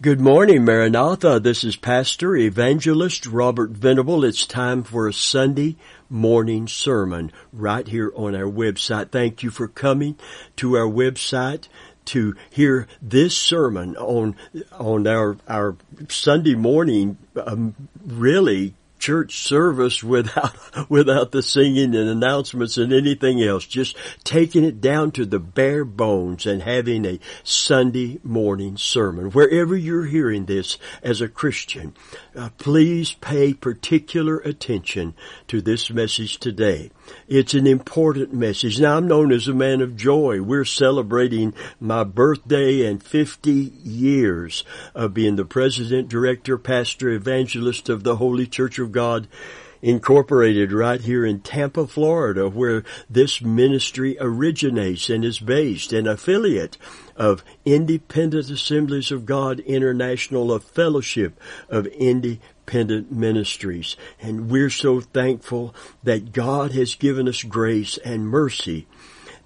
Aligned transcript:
Good 0.00 0.20
morning, 0.20 0.64
Maranatha. 0.64 1.40
This 1.40 1.64
is 1.64 1.74
Pastor 1.74 2.36
Evangelist 2.36 3.26
Robert 3.26 3.70
Venable. 3.70 4.24
It's 4.24 4.46
time 4.46 4.84
for 4.84 5.08
a 5.08 5.12
Sunday 5.12 5.74
morning 6.08 6.68
sermon 6.68 7.32
right 7.52 7.84
here 7.84 8.12
on 8.14 8.36
our 8.36 8.48
website. 8.48 9.10
Thank 9.10 9.42
you 9.42 9.50
for 9.50 9.66
coming 9.66 10.16
to 10.54 10.76
our 10.76 10.86
website 10.86 11.66
to 12.04 12.36
hear 12.48 12.86
this 13.02 13.36
sermon 13.36 13.96
on 13.96 14.36
on 14.70 15.08
our 15.08 15.36
our 15.48 15.74
Sunday 16.08 16.54
morning 16.54 17.18
um, 17.44 17.74
really 18.06 18.74
church 18.98 19.38
service 19.38 20.02
without 20.02 20.54
without 20.90 21.32
the 21.32 21.42
singing 21.42 21.94
and 21.94 22.08
announcements 22.08 22.76
and 22.76 22.92
anything 22.92 23.42
else. 23.42 23.66
Just 23.66 23.96
taking 24.24 24.64
it 24.64 24.80
down 24.80 25.12
to 25.12 25.24
the 25.24 25.38
bare 25.38 25.84
bones 25.84 26.46
and 26.46 26.62
having 26.62 27.04
a 27.04 27.20
Sunday 27.42 28.18
morning 28.22 28.76
sermon. 28.76 29.30
Wherever 29.30 29.76
you're 29.76 30.06
hearing 30.06 30.46
this 30.46 30.78
as 31.02 31.20
a 31.20 31.28
Christian, 31.28 31.94
uh, 32.36 32.50
please 32.58 33.14
pay 33.14 33.54
particular 33.54 34.38
attention 34.38 35.14
to 35.48 35.60
this 35.60 35.90
message 35.90 36.38
today. 36.38 36.90
It's 37.26 37.54
an 37.54 37.66
important 37.66 38.32
message. 38.32 38.80
Now 38.80 38.96
I'm 38.96 39.08
known 39.08 39.32
as 39.32 39.48
a 39.48 39.54
man 39.54 39.80
of 39.80 39.96
joy. 39.96 40.40
We're 40.40 40.64
celebrating 40.64 41.54
my 41.80 42.04
birthday 42.04 42.86
and 42.86 43.02
50 43.02 43.50
years 43.50 44.64
of 44.94 45.14
being 45.14 45.36
the 45.36 45.44
president, 45.44 46.08
director, 46.08 46.58
pastor, 46.58 47.10
evangelist 47.10 47.88
of 47.88 48.04
the 48.04 48.16
Holy 48.16 48.46
Church 48.46 48.78
of 48.78 48.92
God 48.92 49.28
Incorporated 49.80 50.72
right 50.72 51.00
here 51.00 51.24
in 51.24 51.38
Tampa, 51.38 51.86
Florida, 51.86 52.48
where 52.48 52.82
this 53.08 53.40
ministry 53.40 54.16
originates 54.20 55.08
and 55.08 55.24
is 55.24 55.38
based, 55.38 55.92
an 55.92 56.08
affiliate 56.08 56.76
of 57.14 57.44
Independent 57.64 58.50
Assemblies 58.50 59.12
of 59.12 59.24
God 59.24 59.60
International, 59.60 60.52
a 60.52 60.58
fellowship 60.58 61.38
of 61.68 61.86
independent 61.86 62.42
ministries. 63.10 63.96
And 64.20 64.50
we're 64.50 64.70
so 64.70 65.00
thankful 65.00 65.74
that 66.02 66.32
God 66.32 66.72
has 66.72 66.94
given 66.94 67.28
us 67.28 67.42
grace 67.42 67.98
and 67.98 68.28
mercy 68.28 68.86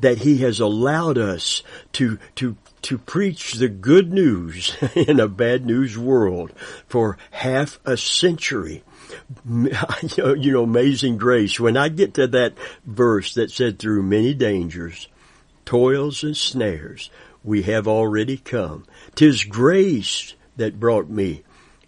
that 0.03 0.19
he 0.19 0.39
has 0.39 0.61
allowed 0.61 1.17
us 1.17 1.63
to, 1.93 2.19
to, 2.35 2.57
to 2.83 2.99
preach 2.99 3.55
the 3.55 3.69
good 3.69 4.13
news 4.13 4.77
in 4.95 5.19
a 5.21 5.29
bad 5.29 5.65
news 5.65 5.97
world 5.97 6.53
for 6.87 7.17
half 7.31 7.79
a 7.85 7.97
century. 7.97 8.83
you 9.49 10.53
know, 10.53 10.63
amazing 10.65 11.19
grace. 11.19 11.59
When 11.59 11.77
I 11.77 11.89
get 11.89 12.15
to 12.15 12.27
that 12.29 12.55
verse 12.85 13.35
that 13.35 13.51
said, 13.51 13.79
through 13.79 14.03
many 14.03 14.35
dangers, 14.35 15.09
toils 15.65 16.25
and 16.25 16.37
snares, 16.37 17.11
we 17.45 17.63
have 17.63 17.87
already 17.87 18.37
come. 18.37 18.85
Tis 19.15 19.45
grace 19.45 20.35
that 20.57 20.81
brought 20.81 21.09
me 21.09 21.43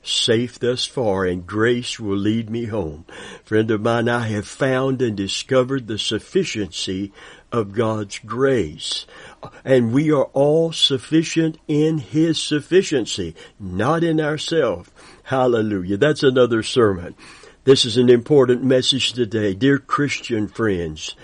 safe 0.06 0.58
thus 0.58 0.84
far, 0.86 1.24
and 1.24 1.46
grace 1.46 1.98
will 1.98 2.16
lead 2.16 2.50
me 2.50 2.66
home. 2.66 3.04
Friend 3.44 3.70
of 3.70 3.80
mine, 3.80 4.08
I 4.08 4.28
have 4.28 4.46
found 4.46 5.02
and 5.02 5.16
discovered 5.16 5.86
the 5.86 5.98
sufficiency 5.98 7.12
of 7.52 7.72
God's 7.72 8.18
grace. 8.18 9.06
And 9.64 9.92
we 9.92 10.10
are 10.10 10.24
all 10.32 10.72
sufficient 10.72 11.58
in 11.68 11.98
His 11.98 12.42
sufficiency, 12.42 13.34
not 13.60 14.02
in 14.02 14.20
ourselves. 14.20 14.90
Hallelujah. 15.24 15.96
That's 15.96 16.22
another 16.22 16.62
sermon. 16.62 17.14
This 17.64 17.84
is 17.84 17.96
an 17.96 18.10
important 18.10 18.62
message 18.62 19.12
today. 19.12 19.54
Dear 19.54 19.78
Christian 19.78 20.48
friends, 20.48 21.16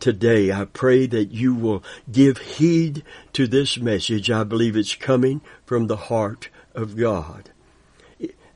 today 0.00 0.50
I 0.50 0.64
pray 0.64 1.06
that 1.06 1.30
you 1.30 1.54
will 1.54 1.84
give 2.10 2.38
heed 2.38 3.04
to 3.34 3.46
this 3.46 3.78
message. 3.78 4.30
I 4.30 4.42
believe 4.42 4.76
it's 4.76 4.96
coming 4.96 5.40
from 5.64 5.86
the 5.86 5.96
heart 5.96 6.48
of 6.74 6.96
God. 6.96 7.50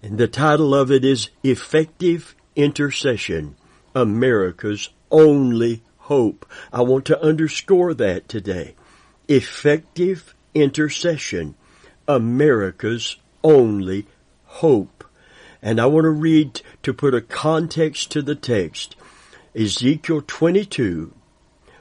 And 0.02 0.18
the 0.18 0.28
title 0.28 0.74
of 0.74 0.90
it 0.90 1.04
is 1.04 1.30
Effective 1.42 2.34
Intercession, 2.54 3.56
America's 3.94 4.90
Only 5.10 5.82
Hope. 5.98 6.46
I 6.72 6.82
want 6.82 7.04
to 7.06 7.22
underscore 7.22 7.94
that 7.94 8.28
today. 8.28 8.74
Effective 9.28 10.34
intercession, 10.54 11.54
America's 12.06 13.16
only 13.44 14.06
hope. 14.44 15.04
And 15.60 15.80
I 15.80 15.86
want 15.86 16.04
to 16.04 16.10
read 16.10 16.62
to 16.82 16.94
put 16.94 17.14
a 17.14 17.20
context 17.20 18.10
to 18.12 18.22
the 18.22 18.34
text. 18.34 18.96
Ezekiel 19.54 20.22
22 20.26 21.12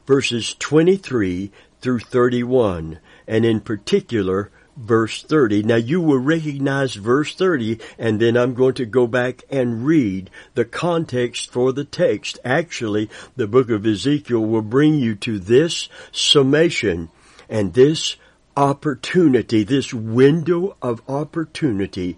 verses 0.07 0.55
23 0.55 1.51
through 1.81 1.99
31 1.99 2.99
and 3.27 3.45
in 3.45 3.59
particular 3.59 4.49
verse 4.77 5.23
30. 5.23 5.63
Now 5.63 5.75
you 5.75 5.99
will 5.99 6.19
recognize 6.19 6.95
verse 6.95 7.33
30 7.35 7.79
and 7.97 8.19
then 8.19 8.37
I'm 8.37 8.53
going 8.53 8.75
to 8.75 8.85
go 8.85 9.07
back 9.07 9.43
and 9.49 9.85
read 9.85 10.29
the 10.53 10.65
context 10.65 11.51
for 11.51 11.73
the 11.73 11.83
text. 11.85 12.39
Actually, 12.45 13.09
the 13.35 13.47
book 13.47 13.69
of 13.69 13.85
Ezekiel 13.85 14.45
will 14.45 14.61
bring 14.61 14.95
you 14.95 15.15
to 15.15 15.39
this 15.39 15.89
summation 16.11 17.09
and 17.49 17.73
this 17.73 18.15
opportunity, 18.55 19.63
this 19.63 19.93
window 19.93 20.77
of 20.81 21.01
opportunity 21.09 22.17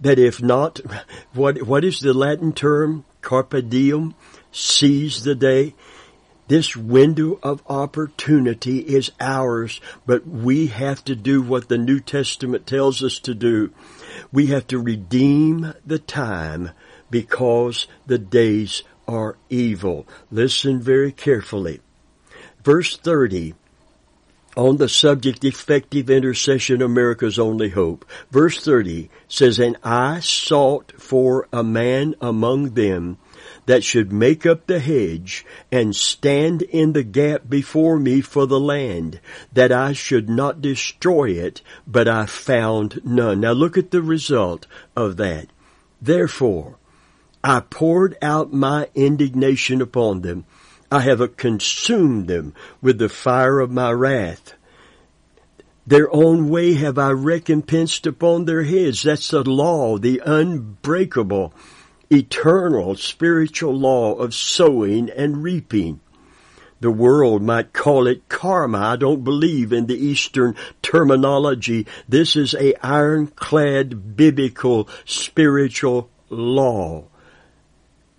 that 0.00 0.18
if 0.18 0.42
not, 0.42 0.80
what, 1.32 1.62
what 1.62 1.84
is 1.84 2.00
the 2.00 2.14
Latin 2.14 2.52
term? 2.52 3.04
Carpe 3.20 3.68
diem? 3.68 4.14
Seize 4.50 5.24
the 5.24 5.34
day. 5.34 5.74
This 6.48 6.74
window 6.74 7.38
of 7.42 7.62
opportunity 7.68 8.78
is 8.78 9.12
ours, 9.20 9.82
but 10.06 10.26
we 10.26 10.68
have 10.68 11.04
to 11.04 11.14
do 11.14 11.42
what 11.42 11.68
the 11.68 11.76
New 11.76 12.00
Testament 12.00 12.66
tells 12.66 13.02
us 13.02 13.18
to 13.20 13.34
do. 13.34 13.70
We 14.32 14.46
have 14.46 14.66
to 14.68 14.78
redeem 14.78 15.74
the 15.86 15.98
time 15.98 16.70
because 17.10 17.86
the 18.06 18.18
days 18.18 18.82
are 19.06 19.36
evil. 19.50 20.06
Listen 20.30 20.80
very 20.80 21.12
carefully. 21.12 21.80
Verse 22.64 22.96
30 22.96 23.54
on 24.56 24.78
the 24.78 24.88
subject 24.88 25.44
effective 25.44 26.10
intercession, 26.10 26.82
America's 26.82 27.38
only 27.38 27.68
hope. 27.68 28.04
Verse 28.32 28.58
30 28.64 29.08
says, 29.28 29.60
And 29.60 29.76
I 29.84 30.18
sought 30.18 30.92
for 30.96 31.46
a 31.52 31.62
man 31.62 32.16
among 32.20 32.70
them 32.70 33.18
that 33.68 33.84
should 33.84 34.10
make 34.10 34.44
up 34.44 34.66
the 34.66 34.80
hedge 34.80 35.44
and 35.70 35.94
stand 35.94 36.62
in 36.62 36.94
the 36.94 37.02
gap 37.02 37.48
before 37.48 37.98
me 37.98 38.20
for 38.20 38.46
the 38.46 38.58
land, 38.58 39.20
that 39.52 39.70
I 39.70 39.92
should 39.92 40.28
not 40.28 40.60
destroy 40.60 41.30
it, 41.30 41.62
but 41.86 42.08
I 42.08 42.26
found 42.26 43.00
none. 43.04 43.40
Now 43.40 43.52
look 43.52 43.78
at 43.78 43.90
the 43.90 44.02
result 44.02 44.66
of 44.96 45.18
that. 45.18 45.48
Therefore, 46.00 46.76
I 47.44 47.60
poured 47.60 48.16
out 48.22 48.52
my 48.52 48.88
indignation 48.94 49.80
upon 49.80 50.22
them 50.22 50.44
I 50.90 51.00
have 51.00 51.36
consumed 51.36 52.28
them 52.28 52.54
with 52.80 52.98
the 52.98 53.10
fire 53.10 53.60
of 53.60 53.70
my 53.70 53.92
wrath. 53.92 54.54
Their 55.86 56.14
own 56.14 56.48
way 56.48 56.74
have 56.74 56.98
I 56.98 57.10
recompensed 57.10 58.06
upon 58.06 58.44
their 58.44 58.62
heads. 58.62 59.02
That's 59.02 59.28
the 59.28 59.42
law, 59.42 59.98
the 59.98 60.22
unbreakable, 60.24 61.52
eternal 62.10 62.96
spiritual 62.96 63.74
law 63.74 64.14
of 64.14 64.34
sowing 64.34 65.10
and 65.10 65.42
reaping. 65.42 66.00
The 66.80 66.90
world 66.90 67.42
might 67.42 67.72
call 67.72 68.06
it 68.06 68.28
karma. 68.28 68.78
I 68.78 68.96
don't 68.96 69.24
believe 69.24 69.72
in 69.72 69.86
the 69.86 69.96
Eastern 69.96 70.54
terminology. 70.80 71.86
This 72.08 72.36
is 72.36 72.54
a 72.54 72.74
ironclad 72.86 74.16
biblical 74.16 74.88
spiritual 75.04 76.08
law. 76.30 77.04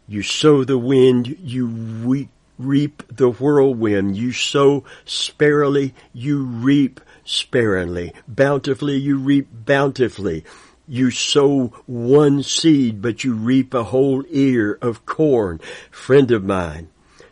You 0.08 0.24
sow 0.24 0.64
the 0.64 0.78
wind, 0.78 1.38
you 1.42 2.28
reap 2.58 3.04
the 3.10 3.30
whirlwind. 3.30 4.18
You 4.18 4.34
sow 4.34 4.84
sparely, 5.06 5.94
you 6.12 6.44
reap 6.44 7.00
sparingly. 7.24 8.14
Bountifully, 8.28 8.98
you 8.98 9.20
reap 9.20 9.48
bountifully. 9.52 10.44
You 10.92 11.12
sow 11.12 11.68
one 11.86 12.42
seed, 12.42 13.00
but 13.00 13.24
you 13.24 13.36
reap 13.36 13.76
a 13.76 13.84
whole 13.84 14.24
ear 14.28 14.80
of 14.82 15.06
corn. 15.06 15.62
Friend 15.92 16.32
of 16.32 16.44
mine, 16.44 16.90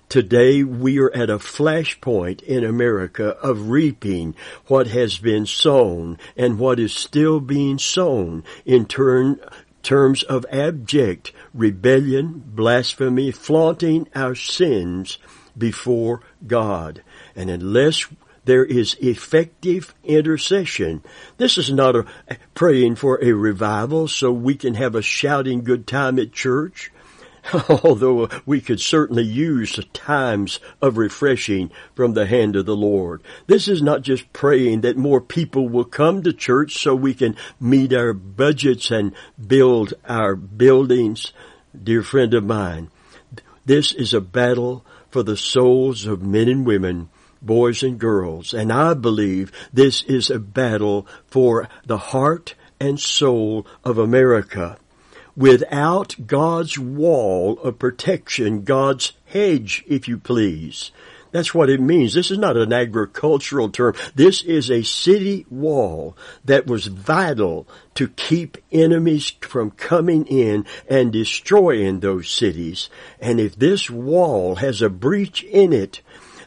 Today 0.10 0.64
we 0.64 1.00
are 1.00 1.12
at 1.12 1.32
a 1.32 1.40
flashpoint 1.40 2.44
in 2.44 2.64
America 2.64 3.30
of 3.42 3.70
reaping 3.70 4.36
what 4.68 4.88
has 4.88 5.18
been 5.18 5.48
sown 5.48 6.20
and 6.38 6.60
what 6.60 6.80
is 6.80 6.94
still 6.94 7.40
being 7.40 7.78
sown 7.80 8.44
in 8.64 8.86
turn, 8.86 9.40
terms 9.82 10.22
of 10.22 10.46
abject 10.52 11.34
rebellion, 11.54 12.42
blasphemy, 12.46 13.32
flaunting 13.32 14.08
our 14.16 14.36
sins 14.36 15.18
before 15.58 16.22
God. 16.46 17.02
And 17.36 17.50
unless 17.50 18.08
there 18.48 18.66
is 18.66 18.96
effective 19.02 19.94
intercession. 20.04 21.04
This 21.38 21.58
is 21.58 21.70
not 21.70 21.96
a 21.96 22.06
praying 22.56 22.96
for 22.96 23.24
a 23.24 23.34
revival 23.34 24.08
so 24.08 24.32
we 24.32 24.56
can 24.56 24.74
have 24.74 24.96
a 24.96 25.02
shouting 25.02 25.64
good 25.64 25.86
time 25.86 26.18
at 26.18 26.32
church. 26.32 26.92
although 27.70 28.28
we 28.46 28.60
could 28.60 28.80
certainly 28.80 29.24
use 29.24 29.80
times 29.94 30.60
of 30.82 30.98
refreshing 30.98 31.72
from 31.96 32.14
the 32.14 32.26
hand 32.26 32.56
of 32.56 32.66
the 32.66 32.76
Lord. 32.76 33.22
This 33.48 33.68
is 33.68 33.82
not 33.82 34.02
just 34.02 34.34
praying 34.34 34.82
that 34.82 34.98
more 34.98 35.22
people 35.22 35.70
will 35.70 35.86
come 35.86 36.24
to 36.24 36.34
church 36.34 36.78
so 36.78 36.94
we 36.94 37.14
can 37.14 37.38
meet 37.60 37.94
our 37.94 38.12
budgets 38.14 38.92
and 38.92 39.14
build 39.46 39.94
our 40.06 40.36
buildings. 40.36 41.32
Dear 41.82 42.04
friend 42.04 42.34
of 42.34 42.44
mine, 42.44 42.90
this 43.66 43.94
is 43.94 44.14
a 44.14 44.20
battle 44.20 44.86
for 45.10 45.24
the 45.24 45.38
souls 45.38 46.06
of 46.06 46.22
men 46.22 46.50
and 46.50 46.66
women 46.66 47.10
boys 47.42 47.84
and 47.84 48.00
girls. 48.00 48.54
And 48.54 48.72
I 48.72 48.94
believe 48.94 49.52
this 49.72 50.04
is 50.04 50.30
a 50.30 50.40
battle 50.40 51.08
for 51.28 51.68
the 51.86 51.98
heart 51.98 52.56
and 52.80 53.00
soul 53.00 53.66
of 53.84 53.98
America. 53.98 54.78
Without 55.36 56.16
God's 56.26 56.80
wall 56.80 57.60
of 57.60 57.78
protection, 57.78 58.64
God's 58.64 59.14
hedge, 59.26 59.84
if 59.88 60.08
you 60.08 60.18
please. 60.18 60.92
That's 61.32 61.54
what 61.54 61.70
it 61.70 61.82
means. 61.82 62.14
This 62.14 62.32
is 62.32 62.38
not 62.38 62.58
an 62.58 62.74
agricultural 62.74 63.70
term. 63.70 63.94
This 64.16 64.42
is 64.42 64.72
a 64.72 64.84
city 64.84 65.46
wall 65.50 66.18
that 66.46 66.68
was 66.68 66.88
vital 66.88 67.68
to 67.96 68.08
keep 68.08 68.58
enemies 68.72 69.34
from 69.42 69.72
coming 69.72 70.26
in 70.26 70.66
and 70.90 71.12
destroying 71.12 72.00
those 72.00 72.30
cities. 72.30 72.90
And 73.20 73.40
if 73.40 73.56
this 73.56 73.90
wall 73.90 74.56
has 74.56 74.82
a 74.82 74.90
breach 74.90 75.44
in 75.44 75.74
it, 75.74 76.02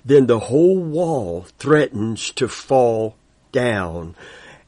then 0.04 0.26
the 0.26 0.38
whole 0.40 0.78
wall 0.78 1.46
threatens 1.58 2.30
to 2.32 2.48
fall 2.48 3.16
down. 3.52 4.14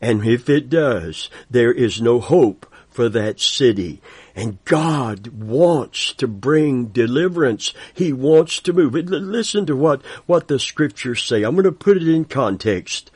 And 0.01 0.27
if 0.27 0.49
it 0.49 0.69
does, 0.69 1.31
there 1.51 1.73
is 1.73 2.01
no 2.01 2.21
hope 2.21 2.67
for 2.91 3.09
that 3.09 3.41
city. 3.41 4.03
And 4.35 4.63
God 4.65 5.29
wants 5.29 6.13
to 6.15 6.29
bring 6.29 6.87
deliverance. 6.87 7.73
He 7.95 8.13
wants 8.13 8.61
to 8.61 8.73
move. 8.73 8.95
Listen 8.95 9.67
to 9.67 9.77
what, 9.77 10.05
what 10.27 10.49
the 10.49 10.59
scriptures 10.59 11.23
say. 11.23 11.43
I'm 11.43 11.55
going 11.55 11.65
to 11.65 11.73
put 11.73 11.97
it 11.97 12.09
in 12.09 12.25
context. 12.25 13.11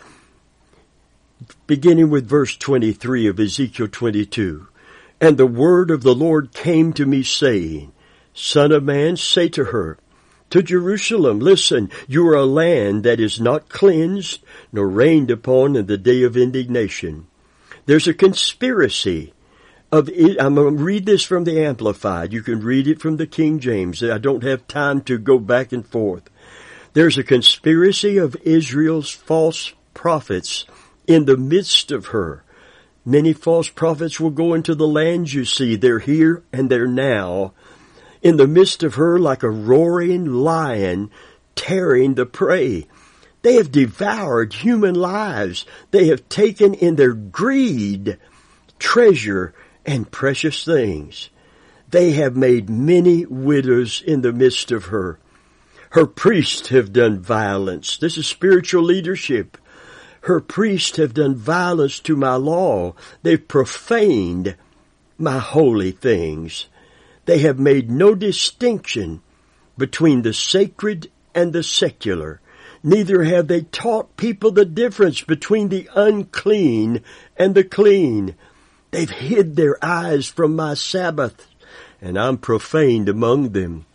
Beginning 1.67 2.11
with 2.11 2.29
verse 2.29 2.57
23 2.57 3.27
of 3.27 3.39
Ezekiel 3.39 3.89
22. 3.89 4.69
And 5.21 5.37
the 5.37 5.47
word 5.47 5.91
of 5.91 6.03
the 6.03 6.15
Lord 6.15 6.53
came 6.53 6.93
to 6.95 7.07
me 7.07 7.23
saying, 7.23 7.93
Son 8.35 8.71
of 8.73 8.85
man, 8.85 9.17
say 9.17 9.49
to 9.49 9.65
her, 9.67 9.99
to 10.51 10.63
Jerusalem, 10.63 11.41
listen, 11.41 11.91
you 12.07 12.27
are 12.29 12.37
a 12.37 12.45
land 12.45 13.05
that 13.05 13.21
is 13.21 13.41
not 13.41 13.69
cleansed 13.69 14.43
nor 14.73 14.89
rained 14.89 15.31
upon 15.31 15.77
in 15.77 15.87
the 15.87 15.99
day 15.99 16.23
of 16.23 16.37
indignation. 16.37 17.27
There's 17.87 18.09
a 18.09 18.15
conspiracy 18.15 19.33
of. 19.93 20.09
I'm 20.41 20.55
going 20.55 20.77
to 20.77 20.83
read 20.83 21.07
this 21.07 21.23
from 21.23 21.45
the 21.45 21.65
Amplified. 21.65 22.33
You 22.33 22.43
can 22.43 22.61
read 22.61 22.87
it 22.89 23.01
from 23.01 23.17
the 23.17 23.27
King 23.27 23.61
James. 23.61 24.03
I 24.03 24.19
don't 24.19 24.43
have 24.43 24.67
time 24.67 25.01
to 25.03 25.19
go 25.19 25.39
back 25.39 25.73
and 25.73 25.87
forth. 25.87 26.29
There's 26.93 27.19
a 27.19 27.23
conspiracy 27.23 28.17
of 28.17 28.37
Israel's 28.43 29.11
false 29.11 29.73
prophets 29.95 30.65
in 31.07 31.25
the 31.27 31.37
midst 31.37 31.91
of 31.93 32.07
her. 32.07 32.43
Many 33.05 33.33
false 33.33 33.69
prophets 33.69 34.19
will 34.19 34.31
go 34.31 34.55
into 34.55 34.75
the 34.75 34.89
land 34.89 35.33
you 35.33 35.45
see. 35.45 35.77
They're 35.77 36.01
here 36.01 36.43
and 36.53 36.69
they're 36.69 36.89
now 36.89 37.53
in 38.23 38.37
the 38.37 38.47
midst 38.47 38.83
of 38.83 38.95
her 38.95 39.19
like 39.19 39.43
a 39.43 39.51
roaring 39.51 40.27
lion 40.27 41.11
tearing 41.55 42.15
the 42.15 42.27
prey. 42.27 42.87
They 43.43 43.55
have 43.55 43.71
devoured 43.71 44.53
human 44.53 44.95
lives. 44.95 45.65
They 45.91 46.09
have 46.09 46.29
taken 46.29 46.75
in 46.75 46.97
their 46.97 47.13
greed 47.13 48.19
treasure 48.79 49.55
and 49.85 50.11
precious 50.11 50.65
things. 50.65 51.31
They 51.89 52.13
have 52.13 52.37
made 52.37 52.69
many 52.69 53.25
widows 53.25 54.03
in 54.05 54.23
the 54.23 54.33
midst 54.33 54.73
of 54.73 54.87
her. 54.87 55.19
Her 55.91 56.07
priests 56.07 56.69
have 56.69 56.93
done 56.93 57.21
violence. 57.21 57.97
This 57.97 58.19
is 58.19 58.27
spiritual 58.27 58.83
leadership. 58.83 59.57
Her 60.23 60.41
priests 60.41 60.97
have 60.97 61.15
done 61.15 61.37
violence 61.37 62.01
to 62.01 62.17
my 62.17 62.35
law. 62.35 62.95
They've 63.23 63.47
profaned 63.47 64.57
my 65.17 65.39
holy 65.39 65.93
things. 65.93 66.67
They 67.27 67.41
have 67.41 67.59
made 67.59 67.91
no 67.91 68.15
distinction 68.15 69.21
between 69.77 70.23
the 70.23 70.33
sacred 70.33 71.11
and 71.35 71.53
the 71.53 71.63
secular. 71.63 72.41
Neither 72.83 73.25
have 73.25 73.49
they 73.49 73.63
taught 73.63 74.17
people 74.17 74.53
the 74.53 74.65
difference 74.65 75.21
between 75.23 75.69
the 75.69 75.89
unclean 75.95 77.03
and 77.37 77.55
the 77.55 77.65
clean. 77.65 78.37
They've 78.93 79.11
hid 79.11 79.57
their 79.57 79.77
eyes 79.85 80.29
from 80.29 80.55
my 80.55 80.75
Sabbath, 80.75 81.49
and 82.01 82.17
I'm 82.17 82.39
profaned 82.39 83.09
among 83.09 83.51
them. 83.51 83.87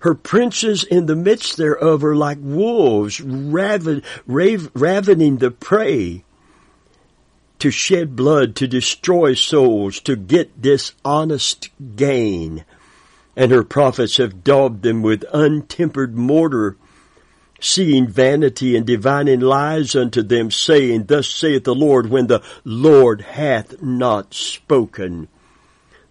Her 0.00 0.14
princes 0.14 0.82
in 0.82 1.06
the 1.06 1.14
midst 1.14 1.56
thereof 1.56 2.02
are 2.02 2.16
like 2.16 2.38
wolves 2.40 3.20
raven, 3.20 4.02
rav, 4.26 4.70
ravening 4.74 5.38
the 5.38 5.52
prey 5.52 6.24
to 7.62 7.70
shed 7.70 8.16
blood, 8.16 8.56
to 8.56 8.66
destroy 8.66 9.34
souls, 9.34 10.00
to 10.00 10.16
get 10.16 10.60
dishonest 10.60 11.68
gain. 11.94 12.64
And 13.36 13.52
her 13.52 13.62
prophets 13.62 14.16
have 14.16 14.42
daubed 14.42 14.82
them 14.82 15.00
with 15.00 15.24
untempered 15.32 16.16
mortar, 16.16 16.76
seeing 17.60 18.08
vanity 18.08 18.76
and 18.76 18.84
divining 18.84 19.38
lies 19.38 19.94
unto 19.94 20.24
them, 20.24 20.50
saying, 20.50 21.04
Thus 21.04 21.28
saith 21.28 21.62
the 21.62 21.72
Lord, 21.72 22.10
when 22.10 22.26
the 22.26 22.42
Lord 22.64 23.20
hath 23.20 23.80
not 23.80 24.34
spoken. 24.34 25.28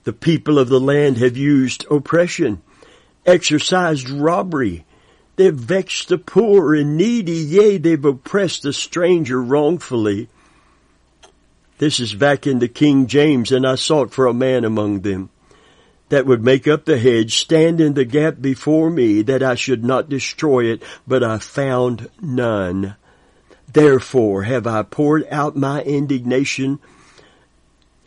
The 0.05 0.13
people 0.13 0.57
of 0.57 0.69
the 0.69 0.79
land 0.79 1.17
have 1.17 1.35
used 1.35 1.85
oppression, 1.91 2.61
exercised 3.25 4.09
robbery, 4.09 4.85
They've 5.35 5.53
vexed 5.53 6.07
the 6.07 6.17
poor 6.17 6.73
and 6.73 6.95
needy, 6.95 7.33
yea, 7.33 7.77
they've 7.77 8.05
oppressed 8.05 8.63
the 8.63 8.71
stranger 8.71 9.41
wrongfully. 9.41 10.29
This 11.81 11.99
is 11.99 12.13
back 12.13 12.45
in 12.45 12.59
the 12.59 12.67
King 12.67 13.07
James, 13.07 13.51
and 13.51 13.65
I 13.65 13.73
sought 13.73 14.13
for 14.13 14.27
a 14.27 14.35
man 14.35 14.65
among 14.65 14.99
them 14.99 15.31
that 16.09 16.27
would 16.27 16.45
make 16.45 16.67
up 16.67 16.85
the 16.85 16.99
hedge, 16.99 17.39
stand 17.39 17.81
in 17.81 17.95
the 17.95 18.05
gap 18.05 18.35
before 18.39 18.91
me, 18.91 19.23
that 19.23 19.41
I 19.41 19.55
should 19.55 19.83
not 19.83 20.07
destroy 20.07 20.65
it, 20.65 20.83
but 21.07 21.23
I 21.23 21.39
found 21.39 22.07
none. 22.21 22.97
Therefore 23.67 24.43
have 24.43 24.67
I 24.67 24.83
poured 24.83 25.27
out 25.31 25.55
my 25.55 25.81
indignation 25.81 26.77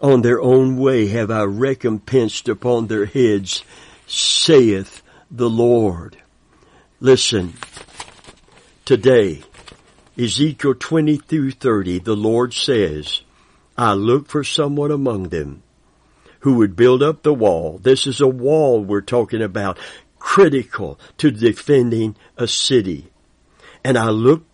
on 0.01 0.23
their 0.23 0.41
own 0.41 0.77
way 0.77 1.09
have 1.09 1.33
I 1.33 1.43
recompensed 1.43 2.49
upon 2.49 2.87
their 2.87 3.07
heads, 3.07 3.65
saith 4.07 5.03
the 5.33 5.51
Lord. 5.51 6.17
Listen, 7.01 7.55
today, 8.85 9.43
Ezekiel 10.17 10.75
20 10.75 11.17
through 11.17 11.51
30, 11.51 11.99
the 11.99 12.15
Lord 12.15 12.55
says, 12.55 13.23
I 13.77 13.95
looked 13.95 14.31
for 14.31 14.45
someone 14.45 14.91
among 14.91 15.31
them 15.31 15.63
who 16.41 16.55
would 16.55 16.77
build 16.77 17.03
up 17.03 17.23
the 17.23 17.35
wall. 17.35 17.79
This 17.83 18.07
is 18.07 18.21
a 18.21 18.29
wall 18.29 18.85
we're 18.85 19.01
talking 19.01 19.43
about, 19.43 19.79
critical 20.19 20.99
to 21.19 21.31
defending 21.31 22.17
a 22.37 22.47
city. 22.47 23.11
And 23.83 23.97
I 23.99 24.11
looked 24.11 24.47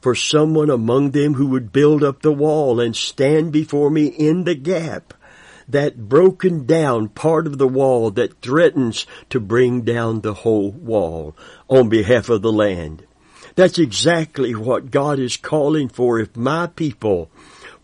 for 0.00 0.14
someone 0.14 0.70
among 0.70 1.10
them 1.10 1.34
who 1.34 1.46
would 1.48 1.72
build 1.72 2.04
up 2.04 2.22
the 2.22 2.32
wall 2.32 2.80
and 2.80 2.94
stand 2.94 3.52
before 3.52 3.90
me 3.90 4.06
in 4.06 4.44
the 4.44 4.54
gap, 4.54 5.14
that 5.68 6.08
broken 6.08 6.64
down 6.64 7.08
part 7.08 7.46
of 7.46 7.58
the 7.58 7.68
wall 7.68 8.10
that 8.12 8.40
threatens 8.40 9.06
to 9.28 9.40
bring 9.40 9.82
down 9.82 10.20
the 10.20 10.34
whole 10.34 10.70
wall 10.70 11.36
on 11.68 11.88
behalf 11.88 12.28
of 12.28 12.42
the 12.42 12.52
land. 12.52 13.04
That's 13.54 13.78
exactly 13.78 14.54
what 14.54 14.90
God 14.90 15.18
is 15.18 15.36
calling 15.36 15.88
for 15.88 16.20
if 16.20 16.36
my 16.36 16.68
people 16.68 17.30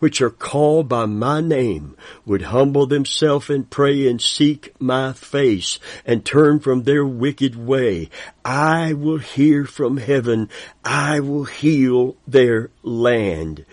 which 0.05 0.21
are 0.21 0.29
called 0.29 0.87
by 0.87 1.03
my 1.07 1.41
name 1.41 1.97
would 2.27 2.43
humble 2.43 2.85
themselves 2.85 3.49
and 3.49 3.67
pray 3.71 4.07
and 4.07 4.21
seek 4.21 4.71
my 4.79 5.11
face 5.11 5.79
and 6.05 6.23
turn 6.23 6.59
from 6.59 6.83
their 6.83 7.03
wicked 7.03 7.55
way, 7.55 8.07
I 8.45 8.93
will 8.93 9.17
hear 9.17 9.65
from 9.65 9.97
heaven. 9.97 10.47
I 10.83 11.21
will 11.21 11.45
heal 11.45 12.15
their 12.27 12.69
land. 12.83 13.65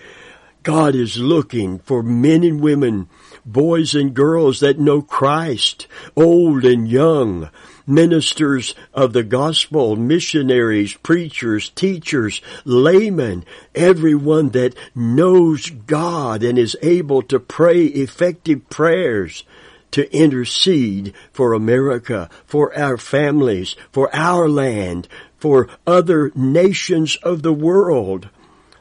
God 0.63 0.95
is 0.95 1.19
looking 1.19 1.81
for 1.81 2.03
men 2.03 2.45
and 2.45 2.63
women, 2.63 3.11
boys 3.45 3.95
and 3.95 4.15
girls 4.15 4.61
that 4.61 4.79
know 4.79 5.03
Christ, 5.03 5.87
old 6.17 6.65
and 6.65 6.89
young, 6.89 7.51
ministers 7.95 8.75
of 8.95 9.13
the 9.13 9.23
gospel, 9.23 9.97
missionaries, 9.97 10.95
preachers, 10.95 11.69
teachers, 11.71 12.41
laymen, 12.65 13.45
everyone 13.75 14.51
that 14.51 14.75
knows 14.95 15.71
God 15.71 16.43
and 16.43 16.59
is 16.59 16.77
able 16.83 17.23
to 17.23 17.39
pray 17.39 17.85
effective 17.85 18.69
prayers 18.71 19.45
to 19.93 20.11
intercede 20.15 21.15
for 21.33 21.53
America, 21.53 22.29
for 22.47 22.77
our 22.77 22.97
families, 22.97 23.77
for 23.93 24.15
our 24.15 24.49
land, 24.49 25.07
for 25.39 25.69
other 25.87 26.33
nations 26.35 27.17
of 27.23 27.43
the 27.43 27.53
world. 27.53 28.29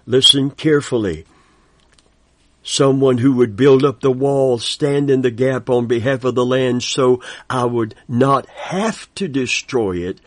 Listen 0.05 0.49
carefully. 0.49 1.25
Someone 2.63 3.17
who 3.17 3.33
would 3.33 3.55
build 3.55 3.83
up 3.83 4.01
the 4.01 4.11
wall, 4.11 4.57
stand 4.57 5.09
in 5.09 5.21
the 5.21 5.31
gap 5.31 5.69
on 5.69 5.87
behalf 5.87 6.23
of 6.23 6.35
the 6.35 6.45
land 6.45 6.83
so 6.83 7.21
I 7.49 7.65
would 7.65 7.95
not 8.07 8.47
have 8.47 9.13
to 9.15 9.27
destroy 9.27 9.97
it, 9.97 10.19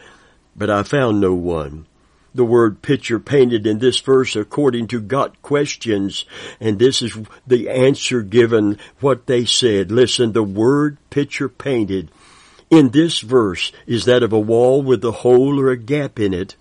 but 0.57 0.71
I 0.71 0.83
found 0.83 1.21
no 1.21 1.35
one. 1.35 1.87
The 2.35 2.45
word 2.45 2.83
picture 2.83 3.21
painted 3.21 3.64
in 3.64 3.79
this 3.79 4.00
verse 4.00 4.35
according 4.35 4.88
to 4.88 5.00
Got 5.00 5.41
Questions, 5.41 6.25
and 6.59 6.81
this 6.81 7.00
is 7.00 7.17
the 7.47 7.69
answer 7.69 8.23
given 8.23 8.79
what 8.99 9.26
they 9.26 9.45
said. 9.45 9.93
Listen, 9.93 10.33
the 10.33 10.43
word 10.43 10.99
picture 11.11 11.49
painted 11.49 12.11
in 12.71 12.91
this 12.91 13.21
verse 13.21 13.71
is 13.87 14.07
that 14.07 14.25
of 14.25 14.33
a 14.33 14.38
wall 14.38 14.83
with 14.83 15.05
a 15.05 15.12
hole 15.12 15.61
or 15.61 15.71
a 15.71 15.76
gap 15.76 16.19
in 16.19 16.35
it. 16.35 16.57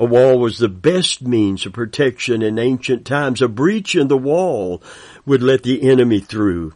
A 0.00 0.06
wall 0.06 0.38
was 0.38 0.56
the 0.56 0.70
best 0.70 1.20
means 1.20 1.66
of 1.66 1.74
protection 1.74 2.40
in 2.40 2.58
ancient 2.58 3.04
times. 3.04 3.42
A 3.42 3.48
breach 3.48 3.94
in 3.94 4.08
the 4.08 4.16
wall 4.16 4.82
would 5.26 5.42
let 5.42 5.62
the 5.62 5.82
enemy 5.90 6.20
through. 6.20 6.72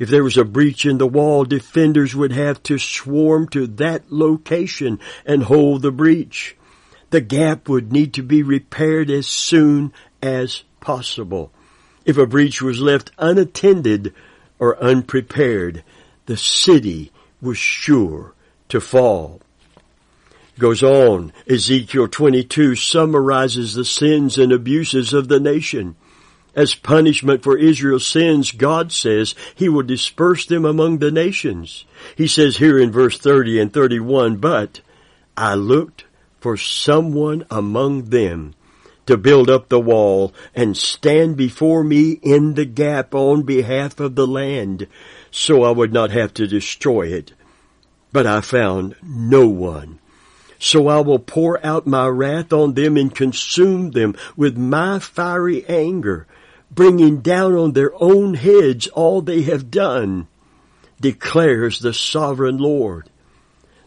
If 0.00 0.08
there 0.08 0.24
was 0.24 0.36
a 0.36 0.44
breach 0.44 0.84
in 0.84 0.98
the 0.98 1.06
wall, 1.06 1.44
defenders 1.44 2.16
would 2.16 2.32
have 2.32 2.60
to 2.64 2.78
swarm 2.78 3.46
to 3.50 3.68
that 3.68 4.10
location 4.10 4.98
and 5.24 5.44
hold 5.44 5.82
the 5.82 5.92
breach. 5.92 6.56
The 7.10 7.20
gap 7.20 7.68
would 7.68 7.92
need 7.92 8.12
to 8.14 8.24
be 8.24 8.42
repaired 8.42 9.08
as 9.08 9.28
soon 9.28 9.92
as 10.20 10.64
possible. 10.80 11.52
If 12.04 12.18
a 12.18 12.26
breach 12.26 12.60
was 12.60 12.80
left 12.80 13.12
unattended 13.18 14.12
or 14.58 14.82
unprepared, 14.82 15.84
the 16.26 16.36
city 16.36 17.12
was 17.40 17.56
sure 17.56 18.34
to 18.70 18.80
fall 18.80 19.43
goes 20.58 20.82
on. 20.82 21.32
Ezekiel 21.48 22.08
22 22.08 22.76
summarizes 22.76 23.74
the 23.74 23.84
sins 23.84 24.38
and 24.38 24.52
abuses 24.52 25.12
of 25.12 25.28
the 25.28 25.40
nation. 25.40 25.96
As 26.54 26.74
punishment 26.74 27.42
for 27.42 27.58
Israel's 27.58 28.06
sins, 28.06 28.52
God 28.52 28.92
says 28.92 29.34
He 29.54 29.68
will 29.68 29.82
disperse 29.82 30.46
them 30.46 30.64
among 30.64 30.98
the 30.98 31.10
nations. 31.10 31.84
He 32.16 32.28
says 32.28 32.58
here 32.58 32.78
in 32.78 32.92
verse 32.92 33.18
30 33.18 33.60
and 33.60 33.72
31, 33.72 34.36
But 34.36 34.80
I 35.36 35.54
looked 35.54 36.04
for 36.40 36.56
someone 36.56 37.44
among 37.50 38.10
them 38.10 38.54
to 39.06 39.16
build 39.16 39.50
up 39.50 39.68
the 39.68 39.80
wall 39.80 40.32
and 40.54 40.76
stand 40.76 41.36
before 41.36 41.82
me 41.82 42.12
in 42.22 42.54
the 42.54 42.64
gap 42.64 43.14
on 43.14 43.42
behalf 43.42 43.98
of 44.00 44.14
the 44.14 44.26
land, 44.26 44.86
so 45.30 45.64
I 45.64 45.70
would 45.70 45.92
not 45.92 46.10
have 46.10 46.32
to 46.34 46.46
destroy 46.46 47.08
it. 47.08 47.32
But 48.12 48.26
I 48.26 48.40
found 48.40 48.94
no 49.02 49.48
one. 49.48 49.98
So 50.64 50.88
I 50.88 51.00
will 51.00 51.18
pour 51.18 51.64
out 51.64 51.86
my 51.86 52.06
wrath 52.06 52.50
on 52.50 52.72
them 52.72 52.96
and 52.96 53.14
consume 53.14 53.90
them 53.90 54.16
with 54.34 54.56
my 54.56 54.98
fiery 54.98 55.62
anger, 55.66 56.26
bringing 56.70 57.20
down 57.20 57.54
on 57.54 57.72
their 57.72 57.92
own 58.02 58.32
heads 58.32 58.86
all 58.86 59.20
they 59.20 59.42
have 59.42 59.70
done, 59.70 60.26
declares 60.98 61.80
the 61.80 61.92
sovereign 61.92 62.56
Lord. 62.56 63.10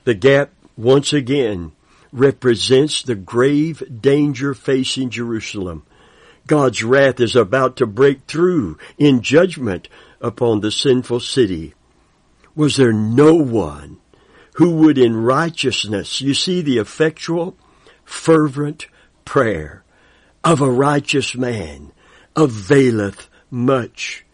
The 0.03 0.13
gap 0.13 0.51
once 0.77 1.13
again 1.13 1.71
represents 2.13 3.01
the 3.01 3.15
grave 3.15 3.81
danger 3.99 4.53
facing 4.53 5.09
Jerusalem. 5.09 5.81
God's 6.45 6.83
wrath 6.83 7.19
is 7.19 7.35
about 7.35 7.77
to 7.77 7.87
break 7.87 8.27
through 8.27 8.77
in 8.99 9.23
judgment 9.23 9.89
upon 10.21 10.59
the 10.59 10.71
sinful 10.71 11.21
city. 11.21 11.73
Was 12.55 12.75
there 12.75 12.93
no 12.93 13.33
one 13.33 13.97
who 14.57 14.71
would 14.71 14.97
in 14.97 15.15
righteousness, 15.15 16.19
you 16.19 16.33
see 16.33 16.61
the 16.61 16.79
effectual, 16.79 17.55
fervent 18.03 18.87
prayer 19.23 19.83
of 20.43 20.61
a 20.61 20.69
righteous 20.69 21.35
man 21.35 21.91
availeth 22.35 23.29
much. 23.51 24.25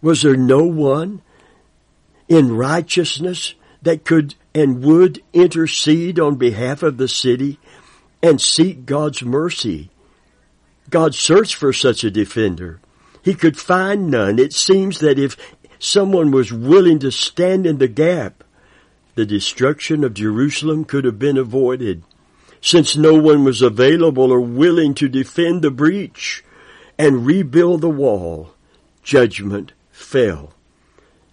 Was 0.00 0.22
there 0.22 0.36
no 0.36 0.64
one 0.64 1.22
in 2.26 2.56
righteousness 2.56 3.54
that 3.82 4.04
could 4.04 4.34
and 4.52 4.82
would 4.82 5.22
intercede 5.32 6.18
on 6.18 6.34
behalf 6.34 6.82
of 6.82 6.96
the 6.96 7.06
city 7.06 7.60
and 8.20 8.40
seek 8.40 8.84
God's 8.84 9.22
mercy? 9.22 9.90
God 10.90 11.14
searched 11.14 11.54
for 11.54 11.72
such 11.72 12.02
a 12.02 12.10
defender. 12.10 12.80
He 13.22 13.34
could 13.34 13.56
find 13.56 14.10
none. 14.10 14.40
It 14.40 14.52
seems 14.52 14.98
that 14.98 15.20
if 15.20 15.36
someone 15.78 16.32
was 16.32 16.52
willing 16.52 16.98
to 16.98 17.12
stand 17.12 17.64
in 17.64 17.78
the 17.78 17.86
gap, 17.86 18.41
the 19.14 19.26
destruction 19.26 20.04
of 20.04 20.14
Jerusalem 20.14 20.84
could 20.84 21.04
have 21.04 21.18
been 21.18 21.36
avoided 21.36 22.02
since 22.60 22.96
no 22.96 23.14
one 23.14 23.44
was 23.44 23.60
available 23.60 24.30
or 24.30 24.40
willing 24.40 24.94
to 24.94 25.08
defend 25.08 25.62
the 25.62 25.70
breach 25.70 26.44
and 26.96 27.26
rebuild 27.26 27.80
the 27.80 27.90
wall. 27.90 28.54
Judgment 29.02 29.72
fell. 29.90 30.54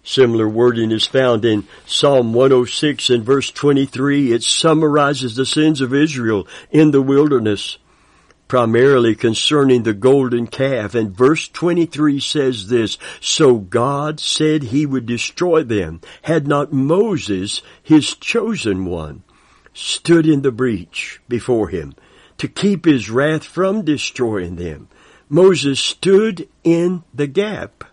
Similar 0.02 0.48
wording 0.48 0.90
is 0.90 1.06
found 1.06 1.44
in 1.44 1.68
Psalm 1.86 2.32
106 2.32 3.10
and 3.10 3.24
verse 3.24 3.50
23. 3.50 4.32
It 4.32 4.42
summarizes 4.42 5.36
the 5.36 5.46
sins 5.46 5.80
of 5.80 5.94
Israel 5.94 6.48
in 6.70 6.90
the 6.90 7.02
wilderness 7.02 7.78
primarily 8.50 9.14
concerning 9.14 9.84
the 9.84 9.94
golden 9.94 10.44
calf. 10.44 10.96
And 10.96 11.16
verse 11.16 11.46
23 11.46 12.18
says 12.18 12.66
this, 12.66 12.98
So 13.20 13.58
God 13.58 14.18
said 14.18 14.64
he 14.64 14.84
would 14.84 15.06
destroy 15.06 15.62
them, 15.62 16.00
had 16.22 16.48
not 16.48 16.72
Moses, 16.72 17.62
his 17.80 18.16
chosen 18.16 18.86
one, 18.86 19.22
stood 19.72 20.26
in 20.26 20.42
the 20.42 20.50
breach 20.50 21.20
before 21.28 21.68
him 21.68 21.94
to 22.38 22.48
keep 22.48 22.86
his 22.86 23.08
wrath 23.08 23.44
from 23.44 23.84
destroying 23.84 24.56
them. 24.56 24.88
Moses 25.28 25.78
stood 25.78 26.48
in 26.64 27.04
the 27.14 27.28
gap 27.28 27.84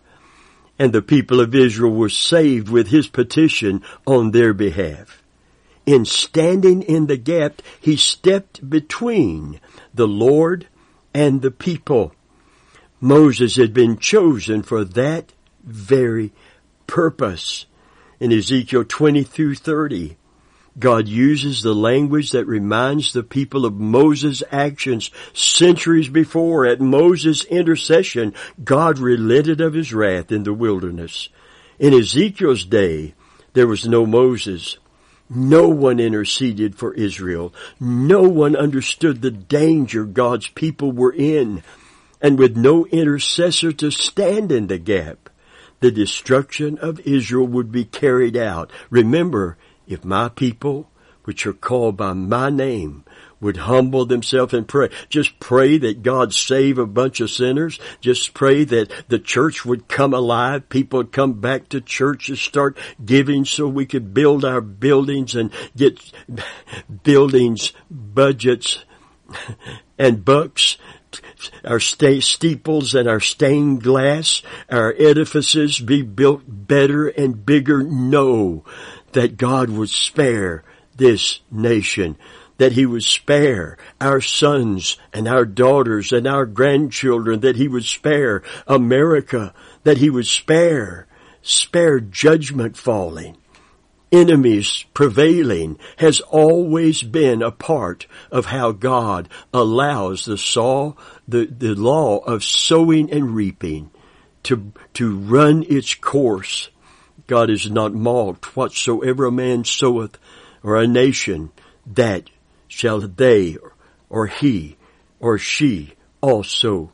and 0.76 0.92
the 0.92 1.02
people 1.02 1.38
of 1.38 1.54
Israel 1.54 1.94
were 1.94 2.08
saved 2.08 2.68
with 2.68 2.88
his 2.88 3.06
petition 3.06 3.84
on 4.08 4.32
their 4.32 4.52
behalf. 4.52 5.17
In 5.88 6.04
standing 6.04 6.82
in 6.82 7.06
the 7.06 7.16
gap, 7.16 7.62
he 7.80 7.96
stepped 7.96 8.68
between 8.68 9.58
the 9.94 10.06
Lord 10.06 10.68
and 11.14 11.40
the 11.40 11.50
people. 11.50 12.12
Moses 13.00 13.56
had 13.56 13.72
been 13.72 13.96
chosen 13.96 14.62
for 14.62 14.84
that 14.84 15.32
very 15.64 16.30
purpose. 16.86 17.64
In 18.20 18.30
Ezekiel 18.32 18.84
20 18.84 19.22
through 19.22 19.54
30, 19.54 20.18
God 20.78 21.08
uses 21.08 21.62
the 21.62 21.74
language 21.74 22.32
that 22.32 22.44
reminds 22.44 23.14
the 23.14 23.22
people 23.22 23.64
of 23.64 23.80
Moses' 23.80 24.42
actions 24.52 25.10
centuries 25.32 26.10
before. 26.10 26.66
At 26.66 26.82
Moses' 26.82 27.46
intercession, 27.46 28.34
God 28.62 28.98
relented 28.98 29.62
of 29.62 29.72
his 29.72 29.94
wrath 29.94 30.32
in 30.32 30.42
the 30.42 30.52
wilderness. 30.52 31.30
In 31.78 31.94
Ezekiel's 31.94 32.66
day, 32.66 33.14
there 33.54 33.66
was 33.66 33.88
no 33.88 34.04
Moses. 34.04 34.76
No 35.30 35.68
one 35.68 36.00
interceded 36.00 36.74
for 36.76 36.94
Israel. 36.94 37.52
No 37.78 38.22
one 38.22 38.56
understood 38.56 39.20
the 39.20 39.30
danger 39.30 40.04
God's 40.04 40.48
people 40.48 40.92
were 40.92 41.12
in. 41.12 41.62
And 42.20 42.38
with 42.38 42.56
no 42.56 42.86
intercessor 42.86 43.72
to 43.72 43.90
stand 43.90 44.50
in 44.50 44.66
the 44.66 44.78
gap, 44.78 45.30
the 45.80 45.90
destruction 45.90 46.78
of 46.78 47.00
Israel 47.00 47.46
would 47.46 47.70
be 47.70 47.84
carried 47.84 48.36
out. 48.36 48.70
Remember, 48.90 49.56
if 49.86 50.04
my 50.04 50.28
people, 50.28 50.90
which 51.24 51.46
are 51.46 51.52
called 51.52 51.96
by 51.96 52.14
my 52.14 52.50
name, 52.50 53.04
would 53.40 53.56
humble 53.56 54.04
themselves 54.06 54.54
and 54.54 54.66
pray. 54.66 54.90
Just 55.08 55.38
pray 55.40 55.78
that 55.78 56.02
God 56.02 56.34
save 56.34 56.78
a 56.78 56.86
bunch 56.86 57.20
of 57.20 57.30
sinners. 57.30 57.78
Just 58.00 58.34
pray 58.34 58.64
that 58.64 58.90
the 59.08 59.18
church 59.18 59.64
would 59.64 59.88
come 59.88 60.12
alive. 60.12 60.68
People 60.68 60.98
would 60.98 61.12
come 61.12 61.34
back 61.34 61.68
to 61.68 61.80
church 61.80 62.28
and 62.28 62.38
start 62.38 62.76
giving 63.04 63.44
so 63.44 63.68
we 63.68 63.86
could 63.86 64.12
build 64.12 64.44
our 64.44 64.60
buildings 64.60 65.34
and 65.34 65.52
get 65.76 66.00
buildings 67.02 67.72
budgets 67.90 68.84
and 69.98 70.24
bucks 70.24 70.76
our 71.64 71.80
steeples 71.80 72.94
and 72.94 73.08
our 73.08 73.20
stained 73.20 73.82
glass, 73.82 74.42
our 74.70 74.94
edifices 74.98 75.78
be 75.78 76.02
built 76.02 76.42
better 76.46 77.08
and 77.08 77.46
bigger. 77.46 77.82
Know 77.82 78.64
that 79.12 79.36
God 79.36 79.70
would 79.70 79.88
spare 79.88 80.64
this 80.96 81.40
nation 81.50 82.16
that 82.58 82.72
he 82.72 82.84
would 82.84 83.02
spare 83.02 83.78
our 84.00 84.20
sons 84.20 84.98
and 85.12 85.26
our 85.26 85.44
daughters 85.44 86.12
and 86.12 86.26
our 86.26 86.44
grandchildren, 86.44 87.40
that 87.40 87.56
he 87.56 87.66
would 87.66 87.84
spare 87.84 88.42
America, 88.66 89.54
that 89.84 89.98
he 89.98 90.10
would 90.10 90.26
spare, 90.26 91.06
spare 91.40 92.00
judgment 92.00 92.76
falling. 92.76 93.36
Enemies 94.10 94.86
prevailing 94.94 95.78
has 95.98 96.20
always 96.20 97.02
been 97.02 97.42
a 97.42 97.50
part 97.50 98.06
of 98.30 98.46
how 98.46 98.72
God 98.72 99.28
allows 99.52 100.24
the 100.24 100.38
saw, 100.38 100.94
the, 101.26 101.44
the 101.46 101.74
law 101.74 102.18
of 102.18 102.42
sowing 102.42 103.12
and 103.12 103.34
reaping 103.34 103.90
to, 104.44 104.72
to 104.94 105.16
run 105.16 105.64
its 105.68 105.94
course. 105.94 106.70
God 107.26 107.50
is 107.50 107.70
not 107.70 107.92
mocked. 107.92 108.56
Whatsoever 108.56 109.26
a 109.26 109.32
man 109.32 109.64
soweth 109.64 110.16
or 110.62 110.76
a 110.76 110.86
nation, 110.86 111.50
that 111.86 112.30
shall 112.68 113.00
they 113.00 113.56
or 114.08 114.26
he 114.26 114.76
or 115.20 115.38
she 115.38 115.94
also 116.20 116.92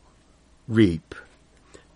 reap. 0.68 1.14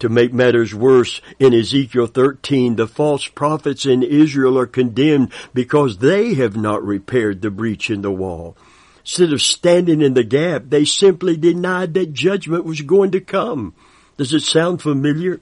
To 0.01 0.09
make 0.09 0.33
matters 0.33 0.73
worse, 0.75 1.21
in 1.41 1.53
Ezekiel 1.53 2.07
13, 2.07 2.77
the 2.77 2.87
false 2.87 3.27
prophets 3.27 3.85
in 3.85 4.03
Israel 4.03 4.57
are 4.59 4.67
condemned 4.67 5.33
because 5.53 5.99
they 5.99 6.35
have 6.35 6.57
not 6.57 6.85
repaired 6.85 7.43
the 7.43 7.51
breach 7.51 7.91
in 7.91 8.03
the 8.03 8.13
wall. 8.13 8.57
Instead 9.01 9.33
of 9.33 9.43
standing 9.43 10.01
in 10.01 10.15
the 10.15 10.23
gap, 10.23 10.65
they 10.69 10.85
simply 10.85 11.37
denied 11.37 11.95
that 11.95 12.13
judgment 12.13 12.65
was 12.65 12.83
going 12.83 13.11
to 13.11 13.21
come. 13.21 13.75
Does 14.19 14.33
it 14.33 14.43
sound 14.43 14.83
familiar? 14.83 15.41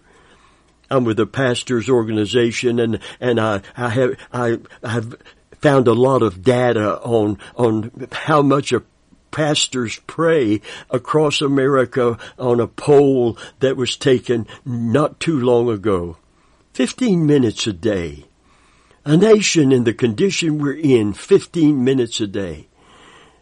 I'm 0.91 1.05
with 1.05 1.19
a 1.19 1.27
pastor's 1.27 1.91
organization 1.91 2.79
and, 2.79 3.01
and 3.21 3.41
I, 3.41 3.63
I 3.77 3.89
have, 3.89 4.17
I, 4.33 4.59
have 4.85 5.17
found 5.67 5.89
a 5.89 5.93
lot 5.93 6.23
of 6.23 6.45
data 6.45 6.97
on, 7.01 7.37
on 7.57 7.91
how 8.13 8.41
much 8.41 8.73
a 8.73 8.85
pastors 9.33 10.01
pray 10.07 10.61
across 10.91 11.41
America 11.41 12.17
on 12.39 12.61
a 12.61 12.69
poll 12.69 13.37
that 13.59 13.77
was 13.77 13.97
taken 13.97 14.47
not 14.65 15.19
too 15.19 15.41
long 15.41 15.69
ago. 15.69 16.19
15 16.75 17.27
minutes 17.27 17.67
a 17.67 17.73
day. 17.73 18.27
A 19.05 19.17
nation 19.17 19.73
in 19.73 19.83
the 19.83 19.93
condition 19.93 20.59
we're 20.59 20.79
in, 20.79 21.13
15 21.13 21.83
minutes 21.83 22.21
a 22.21 22.29
day. 22.29 22.69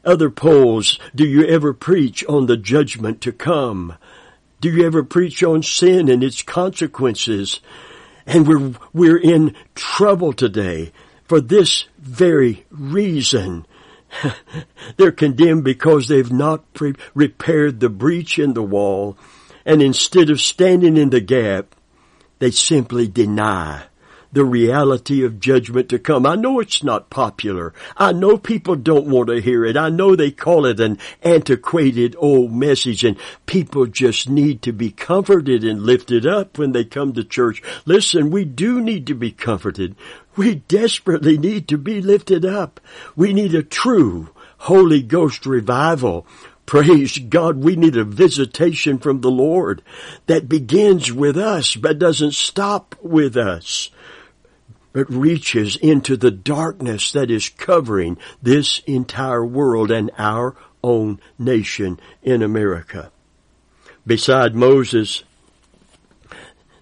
Other 0.02 0.30
polls, 0.30 0.98
do 1.14 1.26
you 1.26 1.44
ever 1.44 1.74
preach 1.74 2.24
on 2.24 2.46
the 2.46 2.56
judgment 2.56 3.20
to 3.20 3.32
come? 3.32 3.98
Do 4.62 4.70
you 4.70 4.86
ever 4.86 5.04
preach 5.04 5.42
on 5.42 5.62
sin 5.62 6.08
and 6.08 6.24
its 6.24 6.40
consequences? 6.40 7.60
And 8.24 8.48
we're, 8.48 8.72
we're 8.94 9.18
in 9.18 9.54
trouble 9.74 10.32
today 10.32 10.90
for 11.24 11.40
this 11.40 11.86
very 11.98 12.64
reason. 12.70 13.66
They're 14.96 15.12
condemned 15.12 15.64
because 15.64 16.08
they've 16.08 16.32
not 16.32 16.72
pre- 16.74 16.94
repaired 17.14 17.80
the 17.80 17.88
breach 17.88 18.38
in 18.38 18.54
the 18.54 18.62
wall, 18.62 19.16
and 19.66 19.82
instead 19.82 20.30
of 20.30 20.40
standing 20.40 20.96
in 20.96 21.10
the 21.10 21.20
gap, 21.20 21.74
they 22.38 22.50
simply 22.50 23.08
deny 23.08 23.84
the 24.34 24.44
reality 24.44 25.24
of 25.24 25.38
judgment 25.38 25.88
to 25.88 25.98
come. 25.98 26.26
I 26.26 26.34
know 26.34 26.58
it's 26.58 26.82
not 26.82 27.08
popular. 27.08 27.72
I 27.96 28.12
know 28.12 28.36
people 28.36 28.74
don't 28.74 29.06
want 29.06 29.28
to 29.28 29.40
hear 29.40 29.64
it. 29.64 29.76
I 29.76 29.90
know 29.90 30.16
they 30.16 30.32
call 30.32 30.66
it 30.66 30.80
an 30.80 30.98
antiquated 31.22 32.16
old 32.18 32.52
message 32.52 33.04
and 33.04 33.16
people 33.46 33.86
just 33.86 34.28
need 34.28 34.60
to 34.62 34.72
be 34.72 34.90
comforted 34.90 35.62
and 35.62 35.82
lifted 35.82 36.26
up 36.26 36.58
when 36.58 36.72
they 36.72 36.84
come 36.84 37.12
to 37.12 37.22
church. 37.22 37.62
Listen, 37.86 38.30
we 38.30 38.44
do 38.44 38.80
need 38.80 39.06
to 39.06 39.14
be 39.14 39.30
comforted. 39.30 39.94
We 40.36 40.56
desperately 40.56 41.38
need 41.38 41.68
to 41.68 41.78
be 41.78 42.00
lifted 42.00 42.44
up. 42.44 42.80
We 43.14 43.32
need 43.32 43.54
a 43.54 43.62
true 43.62 44.30
Holy 44.58 45.02
Ghost 45.02 45.46
revival. 45.46 46.26
Praise 46.66 47.18
God, 47.18 47.58
we 47.58 47.76
need 47.76 47.96
a 47.96 48.04
visitation 48.04 48.98
from 48.98 49.20
the 49.20 49.30
Lord 49.30 49.82
that 50.26 50.48
begins 50.48 51.12
with 51.12 51.36
us 51.36 51.76
but 51.76 51.98
doesn't 51.98 52.32
stop 52.32 52.96
with 53.02 53.36
us, 53.36 53.90
but 54.92 55.10
reaches 55.10 55.76
into 55.76 56.16
the 56.16 56.30
darkness 56.30 57.12
that 57.12 57.30
is 57.30 57.50
covering 57.50 58.16
this 58.42 58.78
entire 58.86 59.44
world 59.44 59.90
and 59.90 60.10
our 60.16 60.56
own 60.82 61.20
nation 61.38 62.00
in 62.22 62.42
America. 62.42 63.10
Beside 64.06 64.54
Moses, 64.54 65.24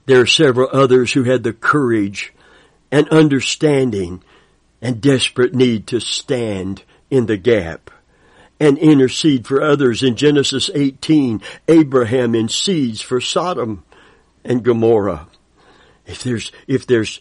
there 0.07 0.21
are 0.21 0.27
several 0.27 0.69
others 0.73 1.13
who 1.13 1.25
had 1.25 1.43
the 1.43 1.53
courage 1.53 2.33
and 2.93 3.09
understanding 3.09 4.23
and 4.83 5.01
desperate 5.01 5.55
need 5.55 5.87
to 5.89 5.99
stand 5.99 6.83
in 7.11 7.27
the 7.27 7.39
gap 7.39 7.91
and 8.61 8.79
intercede 8.79 9.47
for 9.47 9.63
others. 9.63 10.03
In 10.03 10.15
Genesis 10.15 10.71
18, 10.73 11.41
Abraham 11.67 12.35
intercedes 12.35 13.01
for 13.01 13.21
Sodom 13.21 13.85
and 14.45 14.63
Gomorrah. 14.63 15.27
If 16.07 16.23
there's, 16.23 16.53
if 16.69 16.87
there's, 16.87 17.21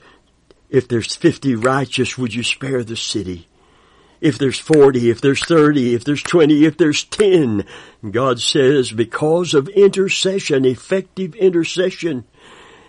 if 0.69 0.87
there's 0.87 1.15
50 1.15 1.55
righteous, 1.55 2.17
would 2.17 2.33
you 2.33 2.43
spare 2.43 2.83
the 2.83 2.97
city? 2.97 3.47
If 4.19 4.37
there's 4.37 4.59
40, 4.59 5.09
if 5.09 5.21
there's 5.21 5.43
30, 5.43 5.95
if 5.95 6.03
there's 6.03 6.21
20, 6.21 6.65
if 6.65 6.77
there's 6.77 7.03
10, 7.05 7.65
God 8.11 8.39
says 8.39 8.91
because 8.91 9.53
of 9.53 9.67
intercession, 9.69 10.65
effective 10.65 11.33
intercession, 11.35 12.25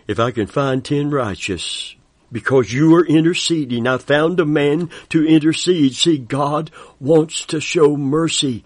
if 0.06 0.18
I 0.18 0.30
can 0.30 0.46
find 0.46 0.84
10 0.84 1.10
righteous, 1.10 1.94
because 2.32 2.72
you 2.72 2.94
are 2.96 3.04
interceding. 3.04 3.86
I 3.86 3.98
found 3.98 4.40
a 4.40 4.46
man 4.46 4.90
to 5.10 5.24
intercede. 5.24 5.94
See, 5.94 6.16
God 6.16 6.70
wants 6.98 7.44
to 7.46 7.60
show 7.60 7.96
mercy, 7.96 8.64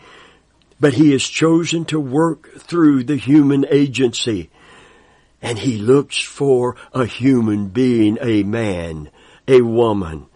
but 0.78 0.94
he 0.94 1.10
has 1.10 1.24
chosen 1.24 1.84
to 1.86 1.98
work 1.98 2.58
through 2.60 3.04
the 3.04 3.16
human 3.16 3.66
agency. 3.68 4.50
And 5.42 5.58
he 5.58 5.76
looks 5.76 6.18
for 6.20 6.76
a 6.92 7.04
human 7.04 7.68
being, 7.68 8.18
a 8.22 8.44
man, 8.44 9.10
a 9.46 9.60
woman, 9.60 10.26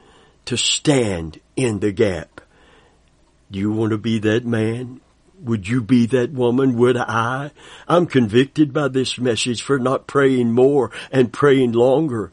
to 0.46 0.56
stand 0.56 1.40
in 1.56 1.78
the 1.78 1.92
gap. 1.92 2.40
Do 3.50 3.58
you 3.58 3.72
want 3.72 3.92
to 3.92 3.98
be 3.98 4.18
that 4.20 4.44
man? 4.44 5.00
Would 5.42 5.66
you 5.66 5.80
be 5.80 6.06
that 6.06 6.32
woman? 6.32 6.76
Would 6.76 6.98
I? 6.98 7.50
I'm 7.88 8.06
convicted 8.06 8.72
by 8.72 8.88
this 8.88 9.18
message 9.18 9.62
for 9.62 9.78
not 9.78 10.06
praying 10.06 10.52
more 10.52 10.90
and 11.10 11.32
praying 11.32 11.72
longer 11.72 12.30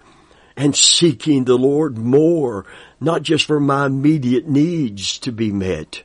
and 0.57 0.75
seeking 0.75 1.45
the 1.45 1.57
Lord 1.57 1.97
more, 1.97 2.65
not 2.99 3.21
just 3.21 3.45
for 3.45 3.59
my 3.59 3.85
immediate 3.85 4.47
needs 4.47 5.19
to 5.19 5.31
be 5.31 5.51
met, 5.51 6.01